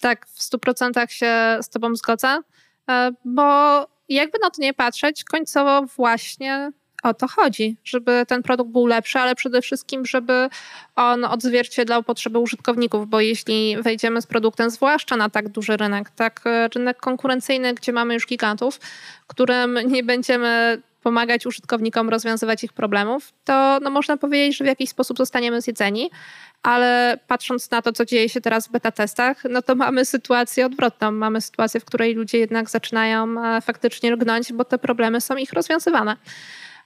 Tak, 0.00 0.26
w 0.26 0.40
100% 0.40 1.08
się 1.08 1.58
z 1.62 1.68
Tobą 1.68 1.96
zgodzę, 1.96 2.40
e, 2.90 3.10
bo 3.24 3.42
jakby 4.08 4.38
na 4.42 4.50
to 4.50 4.62
nie 4.62 4.74
patrzeć, 4.74 5.24
końcowo 5.24 5.86
właśnie 5.96 6.72
o 7.02 7.14
to 7.14 7.28
chodzi, 7.28 7.76
żeby 7.84 8.24
ten 8.28 8.42
produkt 8.42 8.70
był 8.70 8.86
lepszy, 8.86 9.18
ale 9.18 9.34
przede 9.34 9.62
wszystkim, 9.62 10.06
żeby 10.06 10.48
on 10.96 11.24
odzwierciedlał 11.24 12.02
potrzeby 12.02 12.38
użytkowników, 12.38 13.08
bo 13.08 13.20
jeśli 13.20 13.76
wejdziemy 13.82 14.22
z 14.22 14.26
produktem, 14.26 14.70
zwłaszcza 14.70 15.16
na 15.16 15.30
tak 15.30 15.48
duży 15.48 15.76
rynek, 15.76 16.10
tak 16.10 16.40
e, 16.46 16.68
rynek 16.68 16.96
konkurencyjny, 16.96 17.74
gdzie 17.74 17.92
mamy 17.92 18.14
już 18.14 18.26
gigantów, 18.26 18.80
którym 19.26 19.78
nie 19.86 20.02
będziemy 20.02 20.82
pomagać 21.02 21.46
użytkownikom 21.46 22.08
rozwiązywać 22.08 22.64
ich 22.64 22.72
problemów, 22.72 23.32
to 23.44 23.78
no 23.82 23.90
można 23.90 24.16
powiedzieć, 24.16 24.56
że 24.56 24.64
w 24.64 24.66
jakiś 24.66 24.90
sposób 24.90 25.18
zostaniemy 25.18 25.60
zjedzeni, 25.60 26.10
ale 26.62 27.18
patrząc 27.26 27.70
na 27.70 27.82
to, 27.82 27.92
co 27.92 28.04
dzieje 28.04 28.28
się 28.28 28.40
teraz 28.40 28.68
w 28.68 28.70
beta 28.70 28.90
testach, 28.90 29.44
no 29.50 29.62
to 29.62 29.74
mamy 29.74 30.04
sytuację 30.04 30.66
odwrotną. 30.66 31.10
Mamy 31.10 31.40
sytuację, 31.40 31.80
w 31.80 31.84
której 31.84 32.14
ludzie 32.14 32.38
jednak 32.38 32.70
zaczynają 32.70 33.44
e, 33.44 33.60
faktycznie 33.60 34.10
rgnąć, 34.10 34.52
bo 34.52 34.64
te 34.64 34.78
problemy 34.78 35.20
są 35.20 35.36
ich 35.36 35.52
rozwiązywane 35.52 36.16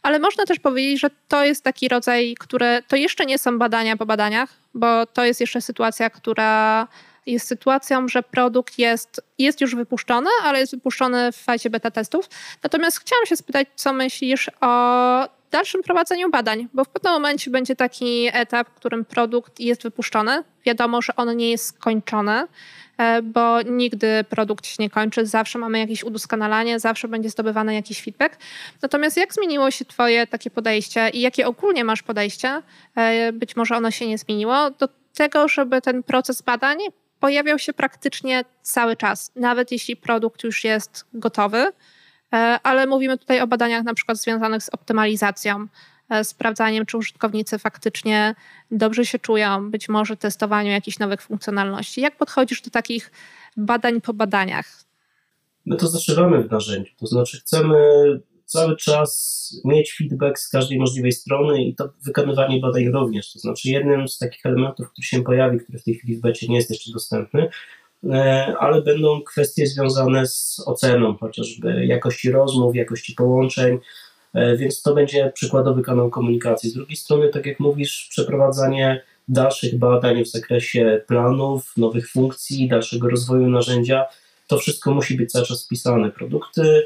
ale 0.02 0.18
można 0.18 0.44
też 0.44 0.58
powiedzieć, 0.58 1.00
że 1.00 1.10
to 1.28 1.44
jest 1.44 1.64
taki 1.64 1.88
rodzaj, 1.88 2.34
które 2.40 2.82
to 2.88 2.96
jeszcze 2.96 3.26
nie 3.26 3.38
są 3.38 3.58
badania 3.58 3.96
po 3.96 4.06
badaniach, 4.06 4.50
bo 4.74 5.06
to 5.06 5.24
jest 5.24 5.40
jeszcze 5.40 5.60
sytuacja, 5.60 6.10
która 6.10 6.88
jest 7.26 7.46
sytuacją, 7.46 8.08
że 8.08 8.22
produkt 8.22 8.78
jest, 8.78 9.20
jest 9.38 9.60
już 9.60 9.74
wypuszczony, 9.74 10.30
ale 10.44 10.60
jest 10.60 10.74
wypuszczony 10.74 11.32
w 11.32 11.36
fazie 11.36 11.70
beta 11.70 11.90
testów. 11.90 12.28
Natomiast 12.62 13.00
chciałam 13.00 13.26
się 13.26 13.36
spytać, 13.36 13.68
co 13.76 13.92
myślisz 13.92 14.50
o 14.60 15.41
dalszym 15.52 15.82
prowadzeniu 15.82 16.30
badań, 16.30 16.68
bo 16.74 16.84
w 16.84 16.88
pewnym 16.88 17.12
momencie 17.12 17.50
będzie 17.50 17.76
taki 17.76 18.28
etap, 18.32 18.68
w 18.68 18.74
którym 18.74 19.04
produkt 19.04 19.60
jest 19.60 19.82
wypuszczony. 19.82 20.44
Wiadomo, 20.66 21.02
że 21.02 21.16
on 21.16 21.36
nie 21.36 21.50
jest 21.50 21.66
skończony, 21.66 22.46
e, 22.98 23.22
bo 23.22 23.62
nigdy 23.62 24.24
produkt 24.28 24.66
się 24.66 24.76
nie 24.78 24.90
kończy, 24.90 25.26
zawsze 25.26 25.58
mamy 25.58 25.78
jakieś 25.78 26.04
udoskonalanie, 26.04 26.80
zawsze 26.80 27.08
będzie 27.08 27.30
zdobywany 27.30 27.74
jakiś 27.74 28.02
feedback. 28.02 28.38
Natomiast 28.82 29.16
jak 29.16 29.34
zmieniło 29.34 29.70
się 29.70 29.84
Twoje 29.84 30.26
takie 30.26 30.50
podejście 30.50 31.08
i 31.08 31.20
jakie 31.20 31.46
ogólnie 31.46 31.84
masz 31.84 32.02
podejście, 32.02 32.62
e, 32.94 33.32
być 33.32 33.56
może 33.56 33.76
ono 33.76 33.90
się 33.90 34.08
nie 34.08 34.18
zmieniło, 34.18 34.70
do 34.70 34.88
tego, 35.14 35.48
żeby 35.48 35.80
ten 35.80 36.02
proces 36.02 36.42
badań 36.42 36.78
pojawiał 37.20 37.58
się 37.58 37.72
praktycznie 37.72 38.44
cały 38.62 38.96
czas, 38.96 39.32
nawet 39.36 39.72
jeśli 39.72 39.96
produkt 39.96 40.44
już 40.44 40.64
jest 40.64 41.04
gotowy 41.14 41.72
ale 42.62 42.86
mówimy 42.86 43.18
tutaj 43.18 43.40
o 43.40 43.46
badaniach 43.46 43.84
na 43.84 43.94
przykład 43.94 44.18
związanych 44.18 44.62
z 44.62 44.68
optymalizacją, 44.68 45.66
e, 46.10 46.24
sprawdzaniem, 46.24 46.86
czy 46.86 46.96
użytkownicy 46.98 47.58
faktycznie 47.58 48.34
dobrze 48.70 49.06
się 49.06 49.18
czują, 49.18 49.70
być 49.70 49.88
może 49.88 50.16
testowaniu 50.16 50.70
jakichś 50.70 50.98
nowych 50.98 51.22
funkcjonalności. 51.22 52.00
Jak 52.00 52.16
podchodzisz 52.16 52.62
do 52.62 52.70
takich 52.70 53.10
badań 53.56 54.00
po 54.00 54.14
badaniach? 54.14 54.66
My 55.66 55.76
to 55.76 55.88
zaczynamy 55.88 56.42
w 56.42 56.50
narzędziu, 56.50 56.92
to 57.00 57.06
znaczy 57.06 57.40
chcemy 57.40 57.76
cały 58.44 58.76
czas 58.76 59.52
mieć 59.64 59.94
feedback 59.98 60.38
z 60.38 60.48
każdej 60.48 60.78
możliwej 60.78 61.12
strony 61.12 61.64
i 61.64 61.74
to 61.74 61.92
wykonywanie 62.04 62.60
badań 62.60 62.88
również. 62.88 63.32
To 63.32 63.38
znaczy 63.38 63.68
jednym 63.68 64.08
z 64.08 64.18
takich 64.18 64.46
elementów, 64.46 64.90
który 64.90 65.06
się 65.06 65.22
pojawi, 65.22 65.58
który 65.58 65.78
w 65.78 65.84
tej 65.84 65.94
chwili 65.94 66.16
w 66.16 66.20
becie 66.20 66.48
nie 66.48 66.56
jest 66.56 66.70
jeszcze 66.70 66.92
dostępny, 66.92 67.48
E, 67.48 67.50
ale 68.58 68.82
będą 68.82 69.22
kwestie 69.22 69.66
związane 69.66 70.26
z 70.26 70.62
oceną 70.66 71.16
chociażby 71.16 71.86
jakości 71.86 72.30
rozmów, 72.30 72.76
jakości 72.76 73.14
połączeń, 73.14 73.78
e, 74.34 74.56
więc 74.56 74.82
to 74.82 74.94
będzie 74.94 75.32
przykładowy 75.34 75.82
kanał 75.82 76.10
komunikacji. 76.10 76.70
Z 76.70 76.74
drugiej 76.74 76.96
strony, 76.96 77.28
tak 77.28 77.46
jak 77.46 77.60
mówisz, 77.60 78.06
przeprowadzanie 78.10 79.02
dalszych 79.28 79.78
badań 79.78 80.24
w 80.24 80.28
zakresie 80.28 81.00
planów, 81.06 81.72
nowych 81.76 82.10
funkcji, 82.10 82.68
dalszego 82.68 83.08
rozwoju 83.08 83.48
narzędzia, 83.50 84.04
to 84.46 84.58
wszystko 84.58 84.94
musi 84.94 85.16
być 85.16 85.32
cały 85.32 85.46
czas 85.46 85.64
wpisane. 85.64 86.10
Produkty 86.10 86.84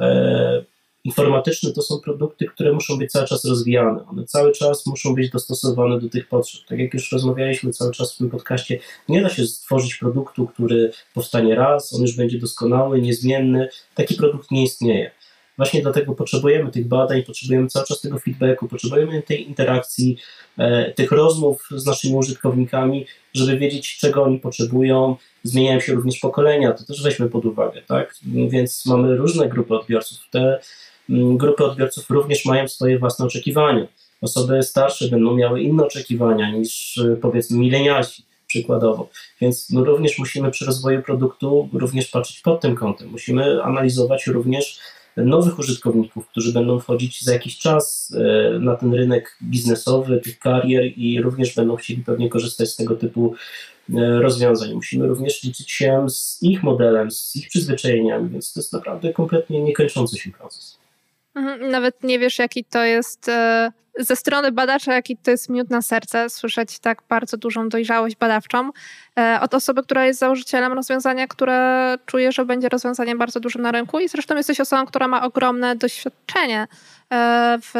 e, 0.00 0.64
informatyczne 1.06 1.72
to 1.72 1.82
są 1.82 2.00
produkty, 2.00 2.46
które 2.46 2.72
muszą 2.72 2.98
być 2.98 3.10
cały 3.12 3.26
czas 3.26 3.44
rozwijane. 3.44 4.06
One 4.08 4.24
cały 4.24 4.52
czas 4.52 4.86
muszą 4.86 5.14
być 5.14 5.30
dostosowane 5.30 6.00
do 6.00 6.08
tych 6.08 6.28
potrzeb. 6.28 6.60
Tak 6.68 6.78
jak 6.78 6.94
już 6.94 7.12
rozmawialiśmy 7.12 7.72
cały 7.72 7.92
czas 7.92 8.14
w 8.14 8.18
tym 8.18 8.30
podcaście, 8.30 8.78
nie 9.08 9.22
da 9.22 9.28
się 9.28 9.46
stworzyć 9.46 9.94
produktu, 9.94 10.46
który 10.46 10.90
powstanie 11.14 11.54
raz, 11.54 11.94
on 11.94 12.02
już 12.02 12.16
będzie 12.16 12.38
doskonały, 12.38 13.02
niezmienny. 13.02 13.68
Taki 13.94 14.14
produkt 14.14 14.50
nie 14.50 14.62
istnieje. 14.62 15.10
Właśnie 15.56 15.82
dlatego 15.82 16.14
potrzebujemy 16.14 16.70
tych 16.70 16.88
badań, 16.88 17.22
potrzebujemy 17.22 17.68
cały 17.68 17.86
czas 17.86 18.00
tego 18.00 18.18
feedbacku, 18.18 18.68
potrzebujemy 18.68 19.22
tej 19.22 19.48
interakcji, 19.48 20.16
e, 20.58 20.92
tych 20.92 21.12
rozmów 21.12 21.68
z 21.70 21.86
naszymi 21.86 22.16
użytkownikami, 22.16 23.06
żeby 23.34 23.58
wiedzieć, 23.58 23.96
czego 23.98 24.22
oni 24.22 24.38
potrzebują. 24.38 25.16
Zmieniają 25.42 25.80
się 25.80 25.94
również 25.94 26.18
pokolenia, 26.18 26.72
to 26.72 26.84
też 26.84 27.02
weźmy 27.02 27.28
pod 27.28 27.44
uwagę, 27.44 27.82
tak? 27.82 28.14
Więc 28.48 28.86
mamy 28.86 29.16
różne 29.16 29.48
grupy 29.48 29.74
odbiorców. 29.74 30.18
Te 30.30 30.60
grupy 31.08 31.64
odbiorców 31.64 32.10
również 32.10 32.44
mają 32.44 32.68
swoje 32.68 32.98
własne 32.98 33.26
oczekiwania. 33.26 33.86
Osoby 34.20 34.62
starsze 34.62 35.08
będą 35.08 35.34
miały 35.34 35.62
inne 35.62 35.84
oczekiwania 35.84 36.50
niż 36.50 36.98
e, 36.98 37.16
powiedzmy 37.16 37.58
milenialsi 37.58 38.22
przykładowo. 38.46 39.08
Więc 39.40 39.70
my 39.70 39.84
również 39.84 40.18
musimy 40.18 40.50
przy 40.50 40.66
rozwoju 40.66 41.02
produktu 41.02 41.68
również 41.72 42.08
patrzeć 42.08 42.40
pod 42.40 42.60
tym 42.60 42.74
kątem. 42.74 43.08
Musimy 43.08 43.62
analizować 43.62 44.26
również 44.26 44.78
nowych 45.16 45.58
użytkowników, 45.58 46.28
którzy 46.28 46.52
będą 46.52 46.80
wchodzić 46.80 47.24
za 47.24 47.32
jakiś 47.32 47.58
czas 47.58 48.14
e, 48.16 48.58
na 48.58 48.76
ten 48.76 48.94
rynek 48.94 49.38
biznesowy, 49.42 50.20
tych 50.20 50.38
karier 50.38 50.84
i 50.98 51.22
również 51.22 51.54
będą 51.54 51.76
chcieli 51.76 52.02
pewnie 52.02 52.28
korzystać 52.28 52.68
z 52.68 52.76
tego 52.76 52.96
typu 52.96 53.34
e, 53.94 54.20
rozwiązań. 54.20 54.74
Musimy 54.74 55.06
również 55.06 55.42
liczyć 55.42 55.70
się 55.70 56.06
z 56.10 56.42
ich 56.42 56.62
modelem, 56.62 57.10
z 57.10 57.36
ich 57.36 57.48
przyzwyczajeniami, 57.48 58.30
więc 58.30 58.52
to 58.52 58.60
jest 58.60 58.72
naprawdę 58.72 59.12
kompletnie 59.12 59.60
niekończący 59.60 60.18
się 60.18 60.30
proces. 60.30 60.78
Mhm, 61.36 61.70
nawet 61.70 62.02
nie 62.02 62.18
wiesz, 62.18 62.38
jaki 62.38 62.64
to 62.64 62.84
jest 62.84 63.28
e, 63.28 63.72
ze 63.98 64.16
strony 64.16 64.52
badacza, 64.52 64.94
jaki 64.94 65.16
to 65.16 65.30
jest 65.30 65.48
miód 65.48 65.70
na 65.70 65.82
serce, 65.82 66.30
słyszeć 66.30 66.78
tak 66.78 67.02
bardzo 67.08 67.36
dużą 67.36 67.68
dojrzałość 67.68 68.16
badawczą 68.16 68.70
e, 69.18 69.38
od 69.40 69.54
osoby, 69.54 69.82
która 69.82 70.06
jest 70.06 70.20
założycielem 70.20 70.72
rozwiązania, 70.72 71.26
które 71.26 71.94
czuje, 72.06 72.32
że 72.32 72.44
będzie 72.44 72.68
rozwiązaniem 72.68 73.18
bardzo 73.18 73.40
dużym 73.40 73.62
na 73.62 73.72
rynku. 73.72 74.00
I 74.00 74.08
zresztą 74.08 74.36
jesteś 74.36 74.60
osobą, 74.60 74.86
która 74.86 75.08
ma 75.08 75.22
ogromne 75.22 75.76
doświadczenie 75.76 76.66
e, 77.12 77.58
w 77.62 77.74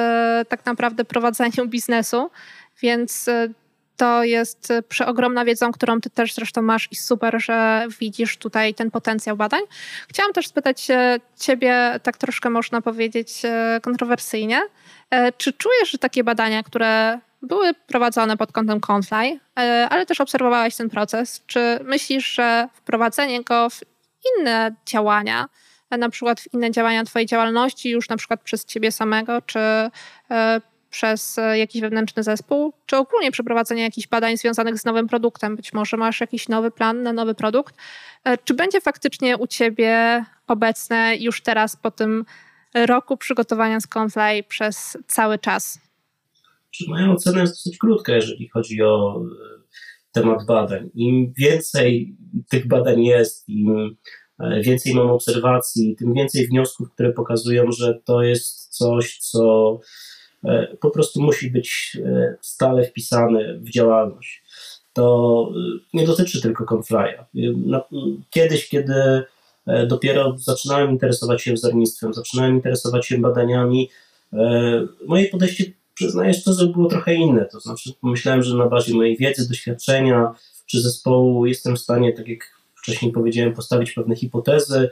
tak 0.49 0.67
naprawdę 0.67 1.05
prowadzeniu 1.05 1.69
biznesu, 1.69 2.31
więc 2.83 3.31
to 3.97 4.25
jest 4.25 4.71
e, 4.71 4.83
przeogromna 4.83 5.45
wiedza, 5.45 5.71
którą 5.73 6.01
ty 6.01 6.11
też 6.11 6.35
zresztą 6.35 6.63
masz 6.63 6.89
i 6.91 6.97
super, 6.97 7.41
że 7.41 7.87
widzisz 8.01 8.37
tutaj 8.37 8.75
ten 8.75 8.91
potencjał 8.91 9.37
badań. 9.37 9.61
Chciałam 10.09 10.33
też 10.33 10.49
spytać 10.49 10.89
ciebie, 11.41 12.01
tak 12.03 12.17
troszkę 12.17 12.51
można 12.51 12.81
powiedzieć 12.81 13.43
e, 13.45 13.81
kontrowersyjnie, 13.83 14.63
czy 15.39 15.53
czujesz, 15.53 15.91
że 15.91 15.99
takie 15.99 16.25
badania, 16.25 16.63
które 16.63 17.19
były 17.43 17.75
prowadzone 17.75 18.37
pod 18.37 18.53
kątem 18.53 18.81
Confly, 18.89 19.41
ale 19.91 20.07
też 20.07 20.21
obserwowałeś 20.21 20.77
ten 20.77 20.91
proces, 20.91 21.43
czy 21.47 21.79
myślisz, 21.85 22.35
że 22.35 22.69
wprowadzenie 22.75 23.43
go 23.43 23.71
w 23.71 23.81
inne 24.39 24.75
działania, 24.87 25.49
na 25.91 26.09
przykład 26.09 26.41
w 26.41 26.55
inne 26.55 26.71
działania 26.71 27.05
twojej 27.05 27.27
działalności, 27.27 27.91
już 27.91 28.09
na 28.09 28.17
przykład 28.17 28.41
przez 28.41 28.65
ciebie 28.65 28.93
samego, 28.93 29.43
czy 29.43 29.59
przez 30.97 31.39
e, 31.39 31.59
jakiś 31.59 31.81
wewnętrzny 31.81 32.23
zespół, 32.23 32.73
czy 32.87 32.97
ogólnie 32.97 33.31
przeprowadzenie 33.31 33.83
jakichś 33.83 34.09
badań 34.09 34.37
związanych 34.37 34.79
z 34.79 34.85
nowym 34.85 35.09
produktem. 35.09 35.57
Być 35.57 35.73
może 35.73 35.97
masz 35.97 36.21
jakiś 36.21 36.49
nowy 36.49 36.71
plan 36.71 37.03
na 37.03 37.13
nowy 37.13 37.35
produkt. 37.35 37.75
E, 38.25 38.39
czy 38.39 38.55
będzie 38.55 38.81
faktycznie 38.81 39.37
u 39.37 39.47
Ciebie 39.47 40.25
obecne 40.47 41.17
już 41.17 41.41
teraz 41.41 41.77
po 41.77 41.91
tym 41.91 42.25
roku 42.75 43.17
przygotowania 43.17 43.81
z 43.81 43.87
przez 44.49 44.99
cały 45.07 45.39
czas? 45.39 45.81
Moja 46.89 47.11
ocena 47.11 47.41
jest 47.41 47.53
dosyć 47.53 47.79
krótka, 47.79 48.15
jeżeli 48.15 48.49
chodzi 48.49 48.83
o 48.83 49.21
e, 49.21 49.63
temat 50.13 50.47
badań. 50.47 50.91
Im 50.95 51.33
więcej 51.39 52.17
tych 52.51 52.69
badań 52.69 53.05
jest, 53.05 53.49
im 53.49 53.97
więcej 54.61 54.95
mam 54.95 55.11
obserwacji, 55.11 55.97
tym 55.97 56.15
więcej 56.15 56.47
wniosków, 56.47 56.91
które 56.93 57.13
pokazują, 57.13 57.73
że 57.73 58.01
to 58.05 58.23
jest 58.23 58.77
coś, 58.77 59.19
co 59.19 59.79
po 60.81 60.91
prostu 60.91 61.23
musi 61.23 61.51
być 61.51 61.99
e, 62.05 62.37
stale 62.41 62.85
wpisany 62.85 63.59
w 63.59 63.71
działalność. 63.71 64.43
To 64.93 65.49
e, 65.51 65.79
nie 65.95 66.07
dotyczy 66.07 66.43
tylko 66.43 66.65
Confly'a. 66.65 67.25
Kiedyś, 68.31 68.69
kiedy 68.69 68.95
dopiero 69.87 70.35
zaczynałem 70.39 70.91
interesować 70.91 71.43
się 71.43 71.53
wzornictwem, 71.53 72.15
zaczynałem 72.15 72.55
interesować 72.55 73.07
się 73.07 73.19
badaniami, 73.19 73.91
moje 75.07 75.29
podejście, 75.29 75.65
przyznaję 75.95 76.35
szczerze, 76.35 76.67
było 76.67 76.89
trochę 76.89 77.15
inne. 77.15 77.45
To 77.45 77.61
znaczy, 77.61 77.93
pomyślałem, 78.01 78.43
że 78.43 78.57
na 78.57 78.67
bazie 78.67 78.95
mojej 78.95 79.17
wiedzy, 79.17 79.49
doświadczenia 79.49 80.35
czy 80.67 80.81
zespołu 80.81 81.47
jestem 81.47 81.77
w 81.77 81.81
stanie, 81.81 82.13
tak 82.13 82.29
jak 82.29 82.57
wcześniej 82.75 83.13
powiedziałem, 83.13 83.55
postawić 83.55 83.93
pewne 83.93 84.17
hipotezy, 84.17 84.91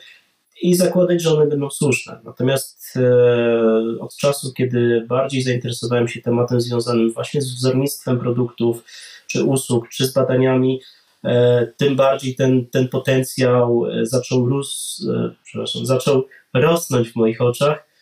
i 0.63 0.75
zakładać, 0.75 1.23
że 1.23 1.35
one 1.35 1.47
będą 1.47 1.71
słuszne. 1.71 2.21
Natomiast 2.25 2.97
e, 2.97 4.01
od 4.01 4.17
czasu, 4.17 4.53
kiedy 4.53 5.05
bardziej 5.09 5.43
zainteresowałem 5.43 6.09
się 6.09 6.23
tematem 6.23 6.61
związanym 6.61 7.13
właśnie 7.13 7.43
z 7.43 7.55
wzornictwem 7.55 8.19
produktów, 8.19 8.85
czy 9.27 9.45
usług, 9.45 9.89
czy 9.89 10.07
z 10.07 10.13
badaniami, 10.13 10.81
e, 11.25 11.67
tym 11.77 11.97
bardziej 11.97 12.35
ten, 12.35 12.67
ten 12.67 12.89
potencjał 12.89 13.87
e, 13.87 14.07
zaczął, 14.07 14.47
rósł, 14.47 15.13
e, 15.13 15.85
zaczął 15.85 16.27
rosnąć 16.55 17.09
w 17.09 17.17
moich 17.17 17.41
oczach 17.41 17.94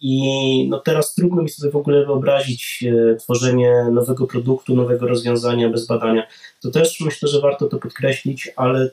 I 0.00 0.68
no 0.68 0.80
teraz 0.80 1.14
trudno 1.14 1.42
mi 1.42 1.48
sobie 1.48 1.70
w 1.70 1.76
ogóle 1.76 2.06
wyobrazić 2.06 2.84
e, 3.12 3.16
tworzenie 3.16 3.86
nowego 3.92 4.26
produktu, 4.26 4.76
nowego 4.76 5.06
rozwiązania 5.06 5.68
bez 5.68 5.86
badania. 5.86 6.26
To 6.62 6.70
też 6.70 7.00
myślę, 7.00 7.28
że 7.28 7.40
warto 7.40 7.66
to 7.66 7.78
podkreślić, 7.78 8.50
ale 8.56 8.80
e, 8.80 8.90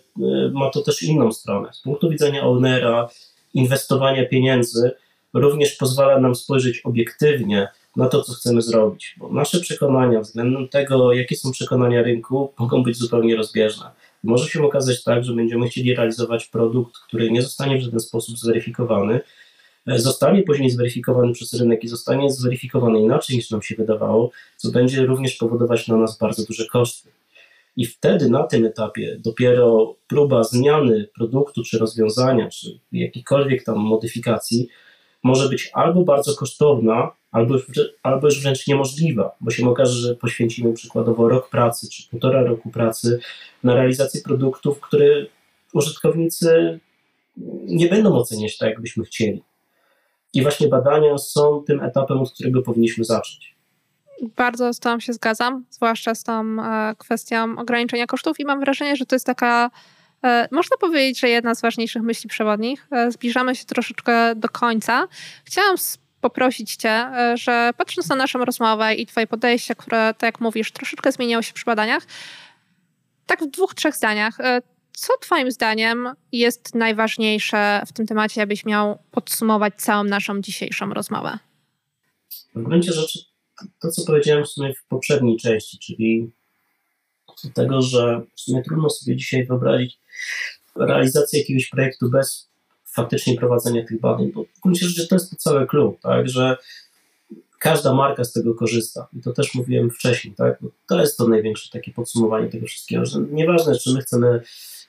ma 0.54 0.70
to 0.70 0.82
też 0.82 1.04
inną 1.04 1.32
stronę. 1.32 1.70
Z 1.74 1.82
punktu 1.82 2.10
widzenia 2.10 2.44
ownera, 2.44 3.10
inwestowania 3.54 4.26
pieniędzy 4.26 4.92
również 5.34 5.76
pozwala 5.76 6.20
nam 6.20 6.36
spojrzeć 6.36 6.82
obiektywnie 6.84 7.68
na 7.96 8.08
to, 8.08 8.22
co 8.22 8.34
chcemy 8.34 8.62
zrobić, 8.62 9.16
bo 9.18 9.30
nasze 9.30 9.60
przekonania 9.60 10.22
względem 10.22 10.68
tego, 10.68 11.14
jakie 11.14 11.36
są 11.36 11.52
przekonania 11.52 12.02
rynku, 12.02 12.54
mogą 12.60 12.84
być 12.84 12.98
zupełnie 12.98 13.36
rozbieżne. 13.36 13.86
Może 14.24 14.50
się 14.50 14.64
okazać 14.64 15.04
tak, 15.04 15.24
że 15.24 15.34
będziemy 15.34 15.68
chcieli 15.68 15.96
realizować 15.96 16.46
produkt, 16.46 16.98
który 17.08 17.32
nie 17.32 17.42
zostanie 17.42 17.78
w 17.78 17.82
żaden 17.82 18.00
sposób 18.00 18.38
zweryfikowany, 18.38 19.20
E, 19.20 19.22
zostanie 19.88 20.44
później 20.44 20.70
zweryfikowany 20.70 21.34
przez 21.34 21.54
rynek 21.54 21.84
i 21.84 21.88
zostanie 21.88 22.30
zweryfikowany 22.30 23.00
inaczej 23.00 23.36
niż 23.36 23.52
nam 23.52 23.62
się 23.62 23.76
wydawało, 23.76 24.32
co 24.58 24.72
będzie 24.72 25.06
również 25.06 25.36
powodować 25.36 25.88
na 25.88 25.98
nas 25.98 26.18
bardzo 26.18 26.46
duże 26.46 26.66
koszty. 26.66 27.10
I 27.78 27.86
wtedy 27.86 28.30
na 28.30 28.44
tym 28.44 28.66
etapie 28.66 29.18
dopiero 29.20 29.96
próba 30.08 30.44
zmiany 30.44 31.08
produktu 31.16 31.64
czy 31.64 31.78
rozwiązania, 31.78 32.50
czy 32.50 32.80
jakiejkolwiek 32.92 33.64
tam 33.64 33.78
modyfikacji 33.78 34.68
może 35.24 35.50
być 35.50 35.70
albo 35.74 36.04
bardzo 36.04 36.36
kosztowna, 36.36 37.12
albo, 37.32 37.56
albo 38.04 38.28
już 38.28 38.42
wręcz 38.42 38.68
niemożliwa, 38.68 39.36
bo 39.42 39.52
się 39.52 39.70
okaże, 39.70 39.94
że 39.94 40.16
poświęcimy 40.16 40.74
przykładowo 40.74 41.30
rok 41.30 41.50
pracy 41.50 41.90
czy 41.90 42.10
półtora 42.10 42.44
roku 42.44 42.70
pracy 42.70 43.20
na 43.64 43.76
realizację 43.76 44.22
produktów, 44.22 44.80
które 44.80 45.26
użytkownicy 45.74 46.80
nie 47.66 47.88
będą 47.88 48.16
oceniać 48.16 48.58
tak, 48.58 48.70
jakbyśmy 48.70 49.06
chcieli. 49.06 49.42
I 50.34 50.42
właśnie 50.42 50.68
badania 50.68 51.18
są 51.18 51.64
tym 51.68 51.82
etapem, 51.82 52.20
od 52.20 52.34
którego 52.34 52.62
powinniśmy 52.62 53.04
zacząć. 53.04 53.56
Bardzo 54.36 54.74
z 54.74 54.80
tą 54.80 55.00
się 55.00 55.14
zgadzam, 55.14 55.66
zwłaszcza 55.70 56.16
z 56.16 56.24
tą 56.24 56.64
e, 56.64 56.96
kwestią 56.98 57.58
ograniczenia 57.58 58.06
kosztów 58.06 58.40
i 58.40 58.46
mam 58.46 58.60
wrażenie, 58.60 58.96
że 58.96 59.06
to 59.06 59.16
jest 59.16 59.26
taka, 59.26 59.72
e, 60.24 60.48
można 60.52 60.78
powiedzieć, 60.78 61.20
że 61.20 61.30
jedna 61.30 61.56
z 61.56 61.62
ważniejszych 61.62 62.02
myśli 62.02 62.30
przewodnich. 62.30 62.88
E, 62.92 63.12
zbliżamy 63.12 63.56
się 63.56 63.66
troszeczkę 63.66 64.36
do 64.36 64.50
końca. 64.50 65.08
Chciałam 65.46 65.76
poprosić 66.22 66.76
Cię, 66.76 67.06
że 67.34 67.72
patrząc 67.78 68.10
na 68.10 68.16
naszą 68.16 68.46
rozmowę 68.46 68.96
i 68.96 69.06
Twoje 69.06 69.28
podejście, 69.28 69.76
które, 69.76 70.14
tak 70.18 70.24
jak 70.24 70.42
mówisz, 70.42 70.72
troszeczkę 70.72 71.12
zmieniło 71.12 71.42
się 71.42 71.54
przy 71.54 71.66
badaniach, 71.66 72.04
tak 73.26 73.44
w 73.44 73.48
dwóch, 73.48 73.74
trzech 73.74 73.96
zdaniach, 73.96 74.38
co 74.94 75.14
Twoim 75.22 75.52
zdaniem 75.52 76.10
jest 76.32 76.76
najważniejsze 76.76 77.82
w 77.88 77.94
tym 77.94 78.08
temacie, 78.08 78.42
abyś 78.42 78.66
miał 78.66 79.00
podsumować 79.12 79.74
całą 79.78 80.04
naszą 80.04 80.42
dzisiejszą 80.42 80.94
rozmowę? 80.94 81.40
W 82.56 82.64
gruncie 82.64 82.94
rzeczy 82.94 83.20
to, 83.80 83.92
co 83.92 84.06
powiedziałem 84.06 84.46
w 84.46 84.50
sumie 84.50 84.74
w 84.74 84.84
poprzedniej 84.84 85.38
części, 85.38 85.80
czyli 85.80 86.32
tego, 87.54 87.82
że 87.82 88.22
w 88.36 88.42
sumie 88.42 88.64
trudno 88.64 88.90
sobie 88.90 89.16
dzisiaj 89.16 89.46
wyobrazić 89.46 90.00
realizację 90.76 91.40
jakiegoś 91.40 91.70
projektu 91.70 92.10
bez 92.10 92.50
faktycznie 92.86 93.36
prowadzenia 93.36 93.86
tych 93.86 94.00
badań, 94.00 94.32
bo 94.32 94.44
w 94.44 94.60
gruncie 94.60 94.86
rzeczy 94.86 95.08
to 95.08 95.16
jest 95.16 95.30
to 95.30 95.36
cały 95.36 95.68
klub, 95.68 96.02
tak, 96.02 96.30
że 96.30 96.58
każda 97.60 97.94
marka 97.94 98.24
z 98.24 98.34
tego 98.34 98.56
korzysta. 98.56 99.08
I 99.14 99.22
to 99.22 99.34
też 99.34 99.56
mówiłem 99.56 99.92
wcześniej, 99.92 100.36
tak? 100.36 100.60
to 100.88 101.02
jest 101.02 101.18
to 101.18 101.28
największe 101.28 101.70
takie 101.72 101.92
podsumowanie 101.92 102.50
tego 102.50 102.68
wszystkiego, 102.68 103.06
że 103.06 103.20
nieważne, 103.32 103.76
czy 103.76 103.94
my 103.94 104.02
chcemy 104.02 104.42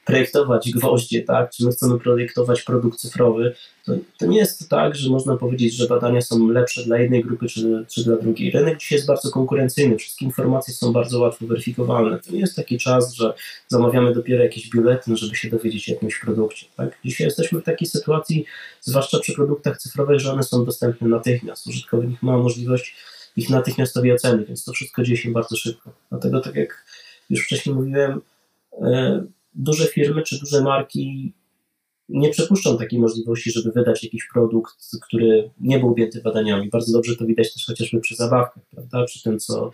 projektować 0.04 0.70
gwoździe, 0.70 1.22
tak? 1.22 1.50
czy 1.50 1.64
my 1.64 1.72
chcemy 1.72 1.98
projektować 1.98 2.62
produkt 2.62 2.98
cyfrowy, 2.98 3.54
to, 3.84 3.92
to 4.18 4.26
nie 4.26 4.38
jest 4.38 4.68
tak, 4.68 4.94
że 4.96 5.10
można 5.10 5.36
powiedzieć, 5.36 5.74
że 5.74 5.86
badania 5.86 6.20
są 6.20 6.48
lepsze 6.48 6.84
dla 6.84 6.98
jednej 6.98 7.24
grupy 7.24 7.46
czy, 7.46 7.84
czy 7.88 8.04
dla 8.04 8.16
drugiej. 8.16 8.50
Rynek 8.50 8.78
dzisiaj 8.78 8.96
jest 8.96 9.08
bardzo 9.08 9.30
konkurencyjny, 9.30 9.96
wszystkie 9.96 10.24
informacje 10.24 10.74
są 10.74 10.92
bardzo 10.92 11.20
łatwo 11.20 11.46
weryfikowalne. 11.46 12.18
To 12.18 12.32
nie 12.32 12.40
jest 12.40 12.56
taki 12.56 12.78
czas, 12.78 13.14
że 13.14 13.34
zamawiamy 13.68 14.14
dopiero 14.14 14.42
jakiś 14.42 14.70
biuletyn, 14.70 15.16
żeby 15.16 15.36
się 15.36 15.50
dowiedzieć 15.50 15.88
o 15.88 15.92
jakimś 15.92 16.20
produkcie. 16.20 16.66
Tak? 16.76 16.98
Dzisiaj 17.04 17.26
jesteśmy 17.26 17.60
w 17.60 17.64
takiej 17.64 17.88
sytuacji, 17.88 18.44
zwłaszcza 18.80 19.18
przy 19.18 19.34
produktach 19.34 19.78
cyfrowych, 19.78 20.20
że 20.20 20.32
one 20.32 20.42
są 20.42 20.64
dostępne 20.64 21.08
natychmiast. 21.08 21.66
Użytkownik 21.66 22.22
ma 22.22 22.38
możliwość 22.38 22.96
ich 23.36 23.50
natychmiastowej 23.50 24.12
oceny, 24.12 24.44
więc 24.44 24.64
to 24.64 24.72
wszystko 24.72 25.02
dzieje 25.02 25.16
się 25.16 25.32
bardzo 25.32 25.56
szybko. 25.56 25.90
Dlatego, 26.10 26.40
tak 26.40 26.54
jak 26.54 26.84
już 27.30 27.44
wcześniej 27.44 27.74
mówiłem, 27.74 28.20
e, 28.82 29.24
duże 29.54 29.86
firmy 29.86 30.22
czy 30.22 30.40
duże 30.40 30.62
marki 30.62 31.32
nie 32.08 32.30
przepuszczą 32.30 32.78
takiej 32.78 33.00
możliwości, 33.00 33.50
żeby 33.52 33.72
wydać 33.72 34.04
jakiś 34.04 34.28
produkt, 34.32 34.74
który 35.06 35.50
nie 35.60 35.78
był 35.78 35.88
objęty 35.88 36.20
badaniami. 36.22 36.68
Bardzo 36.68 36.92
dobrze 36.92 37.16
to 37.16 37.26
widać 37.26 37.54
też 37.54 37.66
chociażby 37.66 38.00
przy 38.00 38.16
zabawkach, 38.16 38.62
prawda? 38.70 39.04
Przy 39.04 39.22
tym, 39.22 39.38
co 39.38 39.70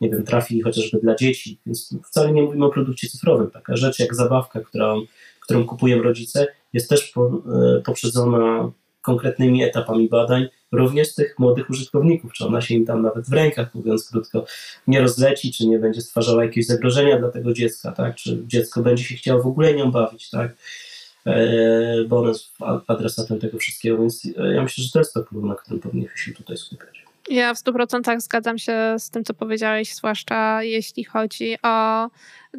nie 0.00 0.10
wiem, 0.10 0.24
trafi 0.24 0.60
chociażby 0.60 0.98
dla 0.98 1.14
dzieci. 1.14 1.60
Więc 1.66 1.96
wcale 2.04 2.32
nie 2.32 2.42
mówimy 2.42 2.64
o 2.64 2.70
produkcie 2.70 3.08
cyfrowym. 3.08 3.50
Taka 3.50 3.76
rzecz 3.76 3.98
jak 3.98 4.14
zabawka, 4.14 4.60
którą, 4.60 5.02
którą 5.40 5.66
kupują 5.66 6.02
rodzice, 6.02 6.46
jest 6.72 6.88
też 6.88 7.12
e, 7.16 7.80
poprzedzona 7.84 8.72
konkretnymi 9.04 9.62
etapami 9.62 10.08
badań, 10.08 10.46
również 10.72 11.14
tych 11.14 11.38
młodych 11.38 11.70
użytkowników, 11.70 12.32
czy 12.32 12.46
ona 12.46 12.60
się 12.60 12.74
im 12.74 12.86
tam 12.86 13.02
nawet 13.02 13.28
w 13.28 13.32
rękach, 13.32 13.74
mówiąc 13.74 14.10
krótko, 14.10 14.46
nie 14.86 15.00
rozleci, 15.00 15.52
czy 15.52 15.66
nie 15.66 15.78
będzie 15.78 16.00
stwarzała 16.00 16.44
jakiegoś 16.44 16.66
zagrożenia 16.66 17.18
dla 17.18 17.30
tego 17.30 17.52
dziecka, 17.52 17.92
tak? 17.92 18.14
czy 18.14 18.42
dziecko 18.46 18.82
będzie 18.82 19.04
się 19.04 19.14
chciało 19.14 19.42
w 19.42 19.46
ogóle 19.46 19.74
nią 19.74 19.90
bawić, 19.90 20.30
tak? 20.30 20.56
E, 21.26 22.04
bo 22.08 22.18
ona 22.18 22.28
jest 22.28 22.52
adresatem 22.86 23.40
tego 23.40 23.58
wszystkiego, 23.58 23.98
więc 23.98 24.24
ja 24.54 24.62
myślę, 24.62 24.84
że 24.84 24.90
to 24.90 24.98
jest 24.98 25.14
to 25.14 25.24
klucz, 25.24 25.44
na 25.44 25.54
którym 25.54 25.80
powinniśmy 25.80 26.18
się 26.18 26.32
tutaj 26.32 26.56
skupiać. 26.56 27.03
Ja 27.28 27.54
w 27.54 27.58
100% 27.58 28.20
zgadzam 28.20 28.58
się 28.58 28.96
z 28.98 29.10
tym, 29.10 29.24
co 29.24 29.34
powiedziałeś, 29.34 29.94
zwłaszcza 29.94 30.62
jeśli 30.62 31.04
chodzi 31.04 31.56
o 31.62 32.08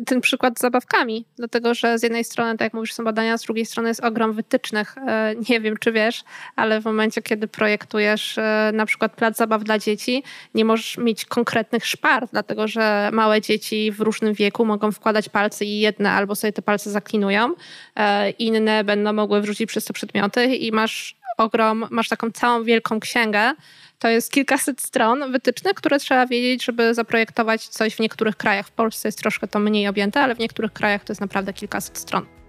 ten 0.05 0.21
przykład 0.21 0.59
z 0.59 0.61
zabawkami, 0.61 1.25
dlatego 1.37 1.73
że 1.73 1.99
z 1.99 2.03
jednej 2.03 2.23
strony, 2.23 2.51
tak 2.51 2.61
jak 2.61 2.73
mówisz, 2.73 2.93
są 2.93 3.03
badania, 3.03 3.37
z 3.37 3.41
drugiej 3.41 3.65
strony 3.65 3.89
jest 3.89 4.03
ogrom 4.03 4.33
wytycznych. 4.33 4.97
E, 4.97 5.35
nie 5.49 5.61
wiem, 5.61 5.77
czy 5.77 5.91
wiesz, 5.91 6.23
ale 6.55 6.81
w 6.81 6.85
momencie, 6.85 7.21
kiedy 7.21 7.47
projektujesz 7.47 8.37
e, 8.37 8.71
na 8.73 8.85
przykład 8.85 9.15
plac 9.15 9.37
zabaw 9.37 9.63
dla 9.63 9.79
dzieci, 9.79 10.23
nie 10.53 10.65
możesz 10.65 10.97
mieć 10.97 11.25
konkretnych 11.25 11.85
szpar, 11.85 12.27
dlatego 12.31 12.67
że 12.67 13.09
małe 13.13 13.41
dzieci 13.41 13.91
w 13.91 13.99
różnym 13.99 14.33
wieku 14.33 14.65
mogą 14.65 14.91
wkładać 14.91 15.29
palce 15.29 15.65
i 15.65 15.79
jedne 15.79 16.11
albo 16.11 16.35
sobie 16.35 16.53
te 16.53 16.61
palce 16.61 16.91
zaklinują, 16.91 17.53
e, 17.95 18.29
inne 18.29 18.83
będą 18.83 19.13
mogły 19.13 19.41
wrzucić 19.41 19.67
przez 19.67 19.85
to 19.85 19.93
przedmioty 19.93 20.45
i 20.45 20.71
masz 20.71 21.15
ogrom, 21.37 21.87
masz 21.91 22.09
taką 22.09 22.31
całą 22.31 22.63
wielką 22.63 22.99
księgę, 22.99 23.53
to 23.99 24.09
jest 24.09 24.31
kilkaset 24.31 24.81
stron 24.81 25.31
wytycznych, 25.31 25.73
które 25.73 25.99
trzeba 25.99 26.27
wiedzieć, 26.27 26.65
żeby 26.65 26.93
zaprojektować 26.93 27.67
coś 27.67 27.95
w 27.95 27.99
niektórych 27.99 28.35
krajach. 28.35 28.67
W 28.67 28.71
Polsce 28.71 29.07
jest 29.07 29.19
troszkę 29.19 29.47
to 29.47 29.59
mniej 29.59 29.87
objęte, 29.87 30.21
ale 30.21 30.35
w 30.35 30.39
niektórych 30.39 30.73
krajach 30.73 31.03
to 31.03 31.11
jest 31.11 31.21
naprawdę 31.21 31.53
kilkaset 31.53 31.97
stron. 31.97 32.44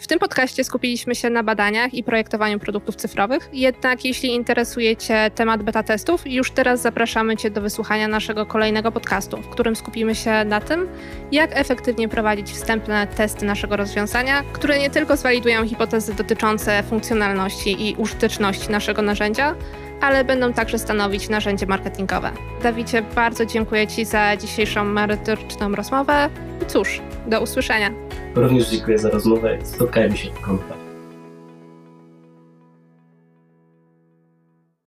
W 0.00 0.06
tym 0.06 0.18
podcaście 0.18 0.64
skupiliśmy 0.64 1.14
się 1.14 1.30
na 1.30 1.42
badaniach 1.42 1.94
i 1.94 2.04
projektowaniu 2.04 2.58
produktów 2.58 2.96
cyfrowych. 2.96 3.48
Jednak 3.52 4.04
jeśli 4.04 4.34
interesuje 4.34 4.96
Cię 4.96 5.30
temat 5.34 5.62
beta 5.62 5.82
testów, 5.82 6.26
już 6.26 6.50
teraz 6.50 6.82
zapraszamy 6.82 7.36
Cię 7.36 7.50
do 7.50 7.60
wysłuchania 7.60 8.08
naszego 8.08 8.46
kolejnego 8.46 8.92
podcastu, 8.92 9.36
w 9.36 9.48
którym 9.48 9.76
skupimy 9.76 10.14
się 10.14 10.44
na 10.44 10.60
tym, 10.60 10.88
jak 11.32 11.50
efektywnie 11.52 12.08
prowadzić 12.08 12.50
wstępne 12.50 13.06
testy 13.06 13.44
naszego 13.46 13.76
rozwiązania, 13.76 14.42
które 14.52 14.78
nie 14.78 14.90
tylko 14.90 15.16
zwalidują 15.16 15.68
hipotezy 15.68 16.14
dotyczące 16.14 16.82
funkcjonalności 16.82 17.88
i 17.88 17.94
użyteczności 17.94 18.70
naszego 18.70 19.02
narzędzia, 19.02 19.54
ale 20.00 20.24
będą 20.24 20.52
także 20.52 20.78
stanowić 20.78 21.28
narzędzie 21.28 21.66
marketingowe. 21.66 22.30
Dawidzie, 22.62 23.02
bardzo 23.02 23.46
dziękuję 23.46 23.86
Ci 23.86 24.04
za 24.04 24.36
dzisiejszą 24.36 24.84
merytoryczną 24.84 25.72
rozmowę. 25.72 26.28
I 26.62 26.66
cóż, 26.66 27.00
do 27.26 27.40
usłyszenia. 27.40 27.90
Również 28.34 28.68
dziękuję 28.68 28.98
za 28.98 29.10
rozmowę. 29.10 29.58
Spotkajmy 29.64 30.16
się 30.16 30.30
w 30.30 30.40
kontaktach. 30.40 30.79